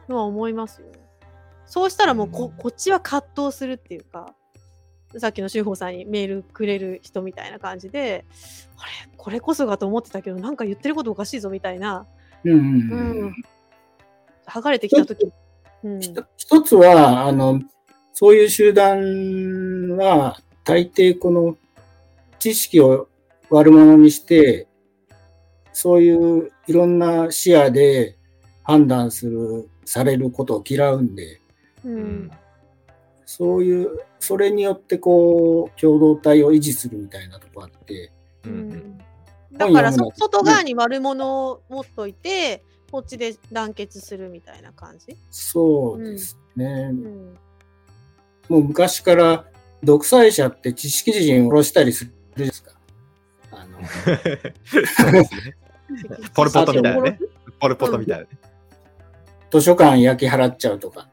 [0.10, 1.00] のは思いますよね。
[1.66, 2.52] そうしたらもうこ,、うん。
[2.52, 4.34] こっちは葛藤するっていうか
[5.18, 8.26] さっきの修法さんにメールくれる人みたいな感じで
[8.78, 12.06] あれこれこそがと思ってたけどなんか言ってることおかしいぞみたいな
[12.44, 12.56] うんう
[13.28, 13.36] ん
[14.46, 15.32] 剥がれてきた時
[15.84, 16.00] うん。
[16.38, 17.62] 一つは、あの、
[18.14, 21.58] そういう集団は、大抵この
[22.40, 23.10] 知識を
[23.50, 24.68] 悪者にして、
[25.74, 28.16] そういういろんな視野で
[28.64, 31.42] 判断する、されることを嫌うんで、
[33.26, 38.12] そういう、それによってこう、共同体を維持するみたいなとこあって、
[39.52, 45.18] だから外側に悪者を持っといて、こっちで団結するみたいな感じ？
[45.32, 46.90] そうですね。
[46.92, 47.38] うん、
[48.50, 49.46] もう昔から
[49.84, 52.72] 独裁者って知識人を殺したりするじゃないですか。
[53.52, 53.80] あの
[55.02, 55.58] そうですね。
[56.34, 57.20] ポルポトみたいなね。
[57.60, 58.30] ポルポトみたいなね。
[59.52, 61.08] 図書館焼き払っちゃうとか。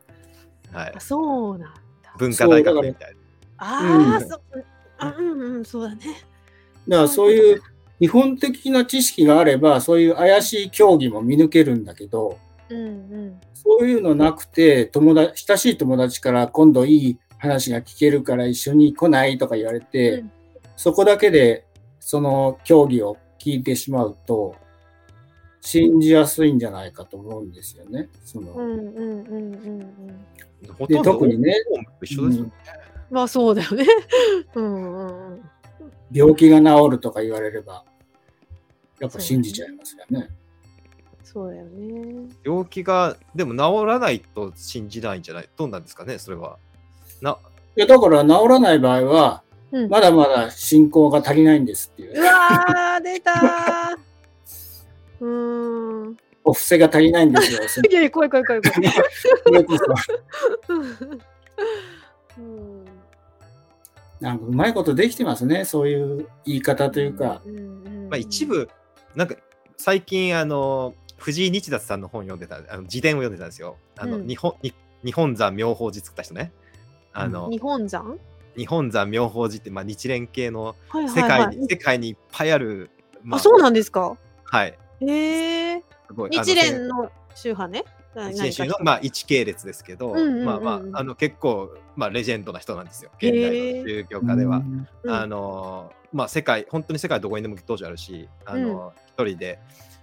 [0.73, 1.01] はいあ。
[1.01, 1.75] そうなんだ。
[2.19, 3.17] 文化大学みたい
[3.59, 4.41] ああ、うんそ
[4.99, 6.01] あうんうん、そうだね。
[6.89, 7.63] だからそういう
[7.99, 13.41] 日本的な知識があれば、そういう怪しい競技も見抜けるんだけど、うんうん。
[13.55, 20.33] そういうのなくて、友達、親しい友達から今度いい話が聞けるから一緒に来ないとか言われて、うん
[20.81, 21.67] そこだけで
[21.99, 24.55] その競技を聞いてしまうと、
[25.63, 28.09] 信じやすいんじゃないかと思うんですよね。
[28.25, 29.81] そのうんうんうんうんうん。
[30.67, 30.75] な。
[30.79, 32.53] ほとんど特にねオウムと一緒ですよね。
[33.11, 33.85] まあそうだよね。
[34.55, 35.43] うんうんうん。
[36.13, 37.85] 病気が治るとか言われれば、
[38.99, 40.29] やっぱ信じちゃいますよね。
[41.23, 42.29] そうだよね。
[42.43, 45.49] 病気が、でも治らないと信じないんじゃない？
[45.57, 46.59] どうなんですかね、それは。
[47.23, 47.39] な、
[47.77, 49.43] いやだから治らない場合は、
[49.73, 52.25] うん、まだまだ信仰が足りないんですっていうう。
[52.25, 53.99] わー、出たー。
[55.21, 56.17] うーん。
[56.45, 57.61] お布施が足りないんですよ。
[57.69, 58.83] そ いやいや、怖い怖い怖い怖い。
[64.21, 65.65] なんかうまいことできてますね。
[65.65, 67.41] そういう言い方というか。
[67.47, 68.69] んんんまあ、一部、
[69.15, 69.37] なんか
[69.77, 73.77] 最近、あの、藤井日達さんの本読んでた、あの自伝を読んでたんですよ。
[73.97, 76.53] あの、うん日本に日本山妙法寺作った人ね。
[77.13, 78.19] あの、日本山？
[78.57, 82.91] 日本山妙法寺って、まあ、日蓮系のはいはい世界に、はい世界にいっぱいある、
[83.23, 84.17] まあ、そうなんですか。
[84.45, 84.79] はい。
[85.03, 85.85] ええ。
[86.07, 86.31] すごい。
[86.37, 87.85] あの日蓮の宗派ね。
[88.15, 90.45] な一年宗のまあ一系列ですけど、うんうんうん。
[90.45, 93.11] まあまああの結構まあレジェンドな人なんですよ。
[93.19, 94.57] 現へ代ーの宗教家では。
[94.57, 99.59] うんあのまあ世界本当に世界どこにでも当時あるし、あの一、人で。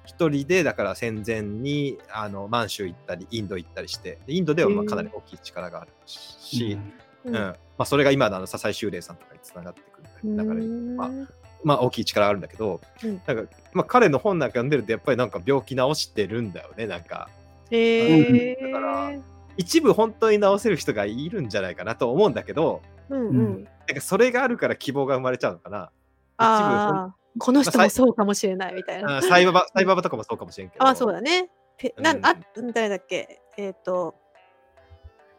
[0.05, 11.29] 一人でだから戦前にあの満州行ったりインド行ったりして、でインドではまあかなり大きい力があるし、ううんんまあそれが今のあの笹井修礼さんとかにつながってくる流れで、まあうん
[11.63, 17.29] まあ大きい力があるんだけど、うんなんかまあ彼の本なんか読んでるとやっぱりなんか病気治してるんだよねなんか。
[17.71, 19.11] へえだから
[19.57, 23.63] 一部本当に治せる人がいるんじゃないかなと思うんだけど、うんううんん。
[23.63, 25.77] なんかそれがあるから希望が生まれちゃうのかな。
[25.77, 25.89] あ
[26.37, 29.17] あ、この人まあもそうかもしれないみたいな。
[29.17, 30.85] あサイババサイババとかもそうかもしれんけど。
[30.85, 31.49] あ、そうだね。
[31.77, 32.35] てなうんあ、
[32.73, 33.41] 誰だっけ？
[33.57, 34.15] えっ、と、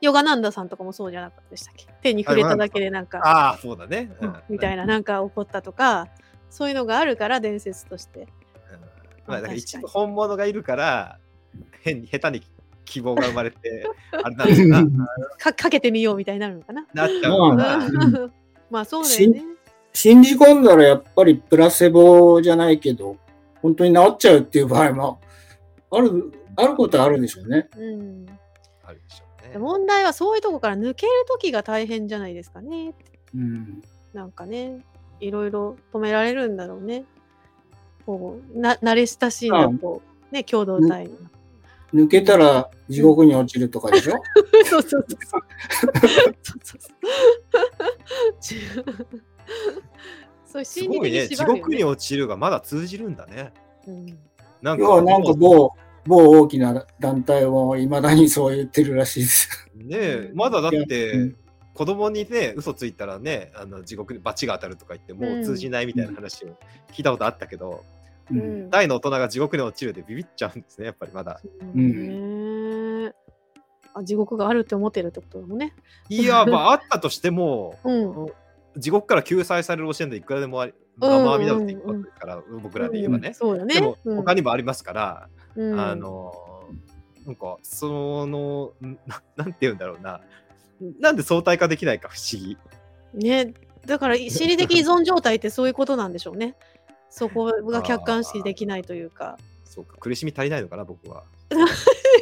[0.00, 1.86] ヨガナンダさんとかもそうじゃなかったでしたっけ？
[2.02, 4.12] 手に触れただけでなんか、ああ、そうだね。
[4.20, 6.08] うんみたいな、なんか起こったとか、
[6.50, 8.20] そういうのがあるから伝説として。
[8.20, 8.26] うん
[9.26, 11.18] まあ、だから一部本物がいるから、
[11.82, 12.42] 変に下手に
[12.84, 14.68] 希望が生まれて、 あれなんです
[15.38, 16.86] かかかけてみようみたいになるのかな？
[16.94, 18.32] なっちゃう
[18.70, 19.42] まあ そうだよね。
[19.92, 23.16] 信じ込んだらやっぱりプラセボじゃないけど、
[23.62, 25.20] 本当に治っちゃうっていう場合も
[25.90, 27.68] ある、あることはあるでしょうね。
[27.76, 28.26] うん、
[28.84, 29.27] あるでしょうね。
[29.56, 32.94] 問題はそういうとこから抜ける時が大変じゃないですかね。
[33.34, 33.82] うん。
[34.12, 34.84] なんかね、
[35.20, 37.04] いろいろ止められるんだろうね。
[38.04, 41.16] こうな慣れ親しんだこう、ね、共同体に。
[41.94, 44.12] 抜けたら地獄に落ちるとかでしょ、
[44.66, 45.42] そうそうそうそう。
[46.42, 46.94] そうそうそう。
[50.46, 51.28] そういうすごいね。
[51.28, 53.52] 地獄に落ちるがまだ通じるんだね。
[53.86, 54.18] うん
[54.60, 55.70] なん要はなんか某、
[56.08, 59.70] 某大きな団体もいまだにそう言ってるらしいです。
[59.76, 61.36] ねえ、まだだってん、
[61.74, 66.48] 子供にね、嘘ついたらね、あの地獄に罰が当たるとか言って、もう通じないみたいな話を
[66.92, 67.84] 聞いたことあったけど、
[68.30, 68.34] う。
[68.34, 71.40] うんん大の大人が地獄に落ちるでビビっちゃうんですね、やっぱりまだ。
[71.74, 73.12] ねえ
[73.94, 75.74] あ地獄があるって思ってるってことだもんね。
[76.08, 78.26] いや、まあ、あったとしても、うん。
[78.80, 83.34] 地獄から救済される教えでいくらでもあり、うん生阿弥陀仏って一個ですから、僕らで言えばね。
[83.34, 83.74] そうだね。
[83.74, 86.32] でも、うん他にもありますから、うんあの、
[87.26, 90.20] なんか、その、ななんて言うんだろうな。
[91.00, 92.56] なんで相対化できないか不思議。
[93.14, 93.54] ね、
[93.86, 96.56] だから心理的依存状態ってそういうことなんでしょうね。
[97.10, 99.38] そこが客観視できないというか。
[99.64, 101.24] そうか、苦しみ足りないのかな、僕は。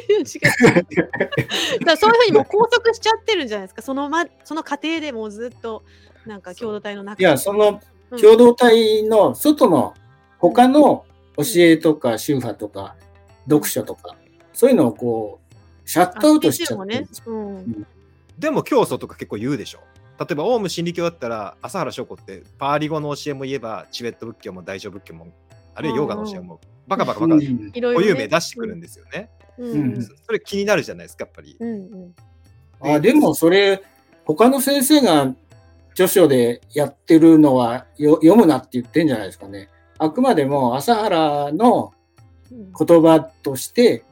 [0.09, 0.23] 違う
[0.73, 3.81] だからそういうふうにもう拘束しちゃってるんじゃないですか。
[3.81, 5.83] その,、ま、その過程でもうずっと
[6.25, 7.79] なんか共同体の中いや、そのうん
[8.11, 9.93] 共同体の外の
[10.39, 11.05] 他の
[11.37, 12.95] 教えとか宗派とか
[13.49, 14.15] 読書とか、
[14.53, 15.39] そういうのをこ
[15.85, 17.23] う、シャットアウトしちゃもねってるんです。。
[17.25, 17.87] うん
[18.37, 19.79] でも教祖とか結構言うでしょ。
[20.19, 25.27] 例えば、オウム真理教だったら、朝原翔子ってパーリ語の教えも言えば、チベット仏教も大乗仏教も、
[25.73, 28.05] あるいはヨガの教えも、バカバカバカ、うんいろいろ、ね。
[28.05, 29.29] 固有名出してくるんですよね。
[29.57, 30.03] うん。
[30.03, 31.57] それ気になるじゃないですか、やっぱり。
[31.59, 31.73] うんう
[32.07, 32.15] ん
[32.79, 33.81] あでもそれ、
[34.23, 35.33] 他の先生が
[35.97, 39.67] 著書でやってるのはよ読むなって言ってんじゃないですかね。
[39.97, 41.91] あくまでも朝原の
[42.51, 44.05] うん言葉として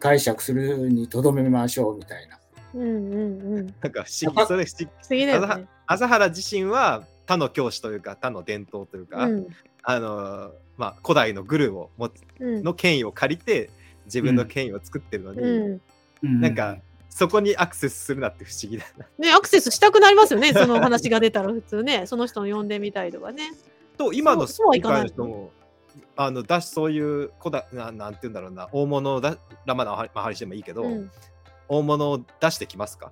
[0.00, 2.38] 解釈するにとどめましょうみたいな。
[2.74, 3.66] うんうんうん。
[3.66, 5.26] なんか不思議、それ不思議。
[5.26, 5.68] ね。
[5.86, 9.46] 朝原自身は他の教師というか、他の伝統というか、うん
[9.82, 13.70] あのまあ、古代のグルーを持つうんの権威を借りて、
[14.06, 15.80] 自分の権威を作ってるのに、うん
[16.22, 16.78] うんなんか、
[17.16, 19.06] そこにアクセスするなって不思議だな。
[19.16, 23.54] ね、アクセスしたくなりますよね、 その話が出たら普通ね、その人の呼んでみたいとかね。
[23.96, 25.50] と、今のそうそうはいかない世界の人も、
[26.14, 31.10] あのだしそういう古代な、なんて言うんだろうな、大物をだラマナ・マハリシでもいいけど、うん
[31.68, 33.10] 大物を出してきますか？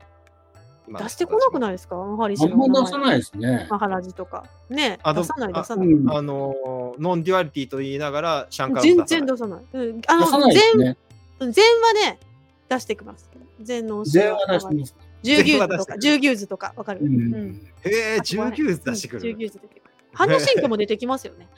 [0.86, 1.96] 出してこなくないですか？
[1.96, 3.66] マハリシあんま出さないですね。
[3.70, 4.44] マハラジとか。
[4.68, 5.88] ね、あの出さないあ出さない。
[5.88, 9.61] うんあのノンデュアリティと言いながら、シャンカラ全然出さない。
[9.72, 10.96] うん、あの禅ね。
[11.41, 11.52] 禅は
[11.94, 12.20] ね、
[12.69, 13.31] 出してきます。
[13.61, 14.97] 禅の禅は出してます。
[15.23, 17.61] 十牛図とか、十牛図とか、わかる、ううんん。
[17.83, 19.21] へえ、十牛図出してくる。
[19.21, 19.93] 十牛図出てくる。
[20.12, 21.49] 般若心経も出てきますよね。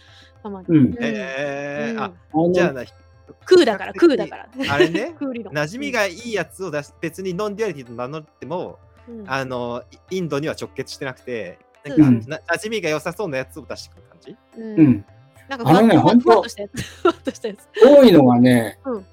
[0.43, 0.67] たまに。
[0.69, 2.13] うえ、うんあ、
[2.53, 2.85] じゃあな、
[3.45, 4.49] 空だから、空だから。
[4.69, 5.53] あれね、 空理論。
[5.53, 8.79] 馴染みがいいやつを出し、別にノンデュアリティと名乗っても、
[9.09, 14.37] うん、あの、インドには直結してなくて、なんか、うんな馴染みが良さそうなやつを出してくる感じ？
[14.57, 15.05] うんうん。
[15.49, 16.83] なんかあのねふわっとふわっとしたやつ。
[17.03, 17.69] ふわっとしたやつ。
[17.85, 19.07] 多いのがね、うん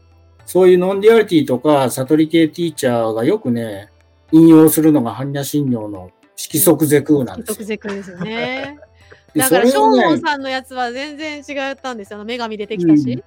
[0.46, 3.90] そういうノンデュアリティとか悟り系ティーチャーがよくね、
[4.32, 7.56] 引用するのが般若心経の色即是空なんですよ。
[7.56, 8.80] 特ゼクですよね。
[9.34, 12.18] でだから、ショーモンさんのやつは全然違ったんですよ。
[12.18, 13.24] あの女神出てきたし。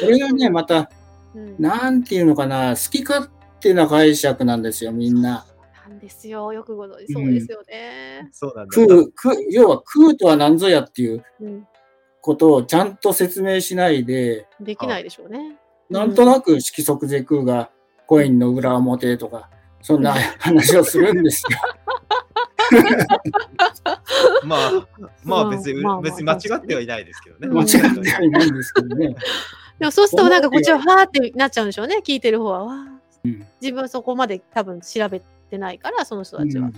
[0.00, 0.90] それがね、また、
[1.34, 3.28] うんなんていうのかな、好き勝
[3.60, 5.46] 手な解釈なんですよ、みんな。
[5.88, 6.52] なんですよ。
[6.52, 7.12] よくご存知。
[7.12, 8.28] そうですよね。
[8.32, 8.74] そうなんだ。
[8.74, 11.66] 空、空、要は空とは何ぞやっていううん。
[12.20, 15.56] ことをちゃんと説明しないで、できないでしょうね。
[15.90, 17.70] なんとなく色即是空が
[18.06, 19.48] コインの裏表とか、
[19.82, 21.58] そんな話をするんですよ。
[24.44, 27.48] まあ、まあまあ別に、まあまあ別に間違ってはいないですけどね。
[27.48, 27.68] うん間違っ
[28.02, 29.14] てはいないんですけどね。
[29.78, 32.00] でもそうするとなんかこっちはファーってなっちゃうんでしょうね。
[32.04, 32.64] 聞いてる方は。
[32.64, 32.76] わー
[33.24, 35.20] うん自分はそこまで多分調べ
[35.50, 36.68] てないから、その人たちは。
[36.68, 36.70] あ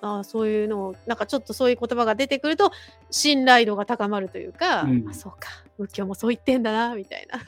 [0.00, 2.70] あそういうのをなんかちょっとそういう言葉が出てくると
[3.10, 7.40] 信頼度が高まるというか、うんあそうか仏教もそう言ってんだなみたいな。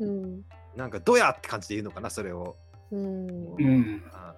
[0.00, 0.44] うんうん
[0.76, 2.54] なんか、どやって感じで言うのかな、それを。
[2.92, 4.34] うんうんあ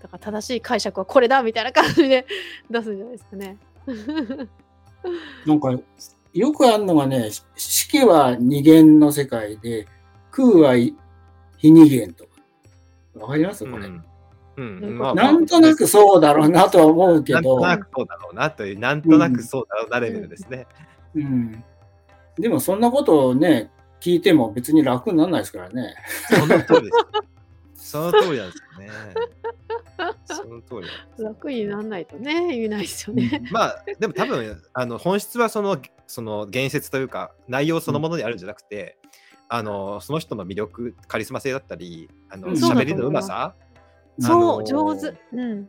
[0.00, 2.24] だから正しい解釈はこれだみたいな感じで
[2.70, 3.58] 出すんじゃないですかね。
[5.44, 5.76] なんか、
[6.32, 9.88] よくあるのがね、し式は二元の世界で、
[10.30, 10.94] 空は非
[11.72, 12.30] 二元とか。
[13.14, 13.64] わかります？
[13.64, 14.04] これ、うん。
[14.56, 20.66] うんうんまあなんとなくそうだろうなとは思うけどなんと、なくそうだろうなという、なんとなくそうだろうなレベルですね。
[21.14, 21.64] うん。
[22.38, 25.94] でもそんなことをね、聞いても別に楽にならないですからね。
[26.28, 26.90] その通りで
[27.74, 27.90] す。
[27.90, 28.90] その通りなんですよね。
[30.24, 30.86] その通
[31.16, 31.24] り。
[31.24, 33.42] 楽にならないとね言えないですよね。
[33.50, 38.98] まあ、でも多分、あの本質はその、その言説というか、内容そのものにあるんじゃなくて、
[39.48, 43.54] あの、その人の魅力、カリスマ性だったり、あの、うん喋りのうまさ、
[44.18, 45.14] そう、上手。
[45.32, 45.68] うん。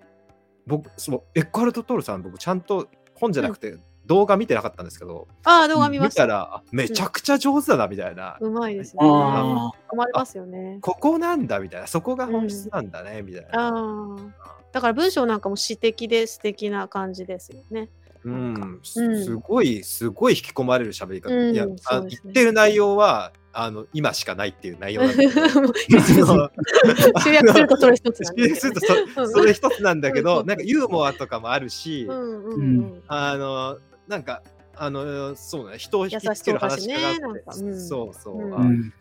[0.65, 6.23] 僕、そのエッカルト・トールさん、僕、ちゃんと本じゃなくて、動画見てなかったんですけど、ああ動画見ました。
[6.23, 8.37] 見たら、あめちゃくちゃ上手だな、みたいな。
[8.39, 8.99] うまいですね。
[9.03, 10.79] あハマりますよね。
[10.81, 11.87] ここなんだ、みたいな。
[11.87, 13.67] そこが本質なんだね、みたいな。
[13.67, 14.57] ああ。
[14.71, 17.89] だから文章なんかも詩的で素敵な感じですよね。
[18.23, 21.33] うん、すごい、すごい引き込まれる喋り方。
[21.33, 25.33] うんいや、言ってる内容は、あの、今しかないっていう内容なんだけど。
[27.23, 33.03] 集約するとそれ一つなん集ですけ約するそそれ一つなんだけど、うんなんかユーモアとかもあるし、うんうんうん。
[33.07, 34.43] あの、なんか、
[34.75, 37.01] あの、そうね、人を引きつける話か
[37.47, 38.93] なそうそうそう、うんあうん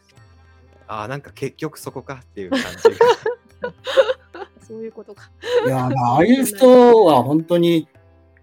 [0.88, 3.72] あ、なんか結局そこかっていう感じが。
[4.66, 5.30] そういうことか。
[5.66, 7.88] いや、ああいう人は本当に、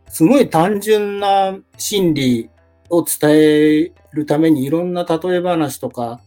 [0.10, 2.50] すごい単純な心理
[2.92, 6.22] を伝えるためにいろんな例え話とか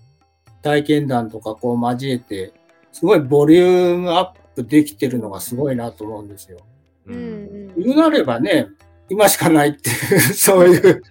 [0.63, 2.53] 体験談とかこう交えて、
[2.93, 6.59] すごいボリュームアップできてるのがすごいなと思うんですよ。
[7.07, 7.83] うんうん。
[7.83, 8.69] 言うなればね、
[9.09, 11.03] 今しかないっていう、 そういう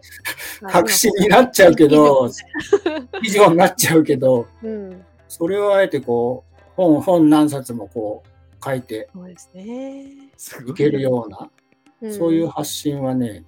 [0.70, 2.30] 確信になっちゃうけど、
[3.24, 5.06] 以上になっちゃうけど、うん。
[5.28, 10.06] それをあえてこう、本、本何冊もこう書いてそうですね。
[10.68, 11.50] いけるような、
[12.10, 13.46] んそういう発信はね、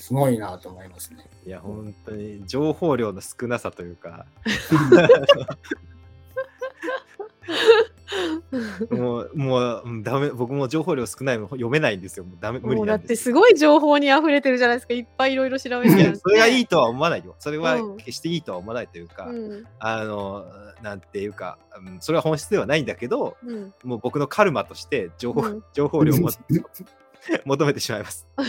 [0.00, 1.26] すごいなと思いますね。
[1.46, 4.24] いや、本当に情報量の少なさというか、
[8.90, 12.24] もう、もう、うんダメ、僕も情報量少ないもん読めないんですよ。
[12.24, 13.00] もうダメ、無理だっ。
[13.00, 14.94] てすごい情報に溢れてるじゃないですか。
[14.94, 16.66] いっぱいいろいろ調べていや、それがいいい。
[16.66, 17.36] とは思わないよ。
[17.38, 20.46] それはうん決していいとは思わないというか、うんあの、
[20.82, 23.74] なんていうか、うんそれは本質ではないんだけど、うん。
[23.84, 26.30] もう僕のカルマとして情報,、うん情報量をも
[27.44, 28.26] 求めてしまいます。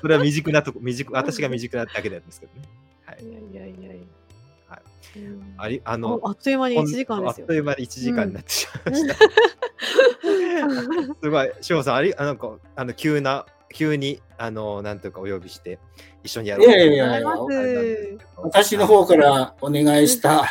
[0.00, 2.68] それは未熟なとこ、未熟、私が未熟なだけなんですけどね。
[3.04, 3.32] はいい。
[3.32, 4.16] やいやいやいや。
[4.68, 4.82] はい
[5.20, 7.54] うんあり、ああの、あっという間に1時間ですよあっと。
[7.54, 9.14] いう間に1時間になってしまいました。
[11.22, 15.78] すごい、しょうさん、あり、あなんか、あの、急な、急に、あの、なんというか、お呼びして、
[16.22, 20.44] 一緒にやろういやいやいやありがとうございます私の方からお願いした、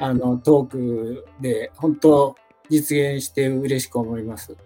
[0.00, 2.36] あの、トークで、本当
[2.70, 4.56] 実現して嬉しく思います。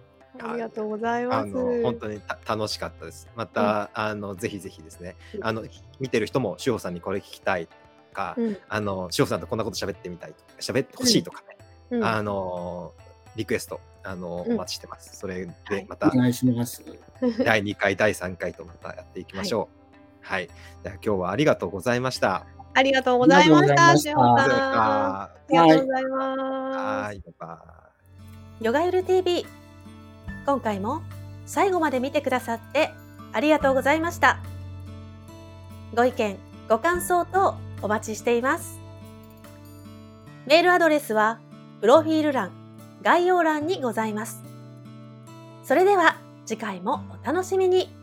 [0.51, 1.45] ありがとうございます。
[1.45, 3.29] あの本当にた楽しかったです。
[3.37, 5.65] また、あのぜひぜひですね、あの
[6.01, 7.73] 見てる人も、しほさんにこれ聞きたいと
[8.13, 11.57] か、うんあのしほさんとこんなこと喋ってみたいとか、喋ってほしいとかね、
[11.91, 12.93] うんあの
[13.37, 15.17] リクエスト、あのうんお待ちしてます。
[15.17, 16.83] それはいでまたお願いします。
[17.45, 19.83] 第2回、第3回とまたやっていきましょう。
[20.21, 20.49] はい。
[20.83, 22.47] では今日はありがとうございました。
[22.75, 23.89] ありがとうございました。
[23.89, 26.79] ありがとうございましたしほさんありがとうございます。
[26.79, 27.63] はい、バイバ
[28.61, 28.65] イ。
[28.65, 29.45] ヨガユル TV
[30.45, 31.03] 今回も
[31.47, 32.91] 最後まで見てくださって
[33.33, 34.39] ありがとうございました。
[35.95, 36.39] ご意見
[36.69, 38.81] ご感想等お待ちしています。
[40.47, 41.39] メールアドレスは
[41.81, 42.51] プロフィール欄
[43.03, 44.43] 概要欄にございます。
[45.65, 46.17] それでは
[46.47, 48.02] 次回もお楽しみに。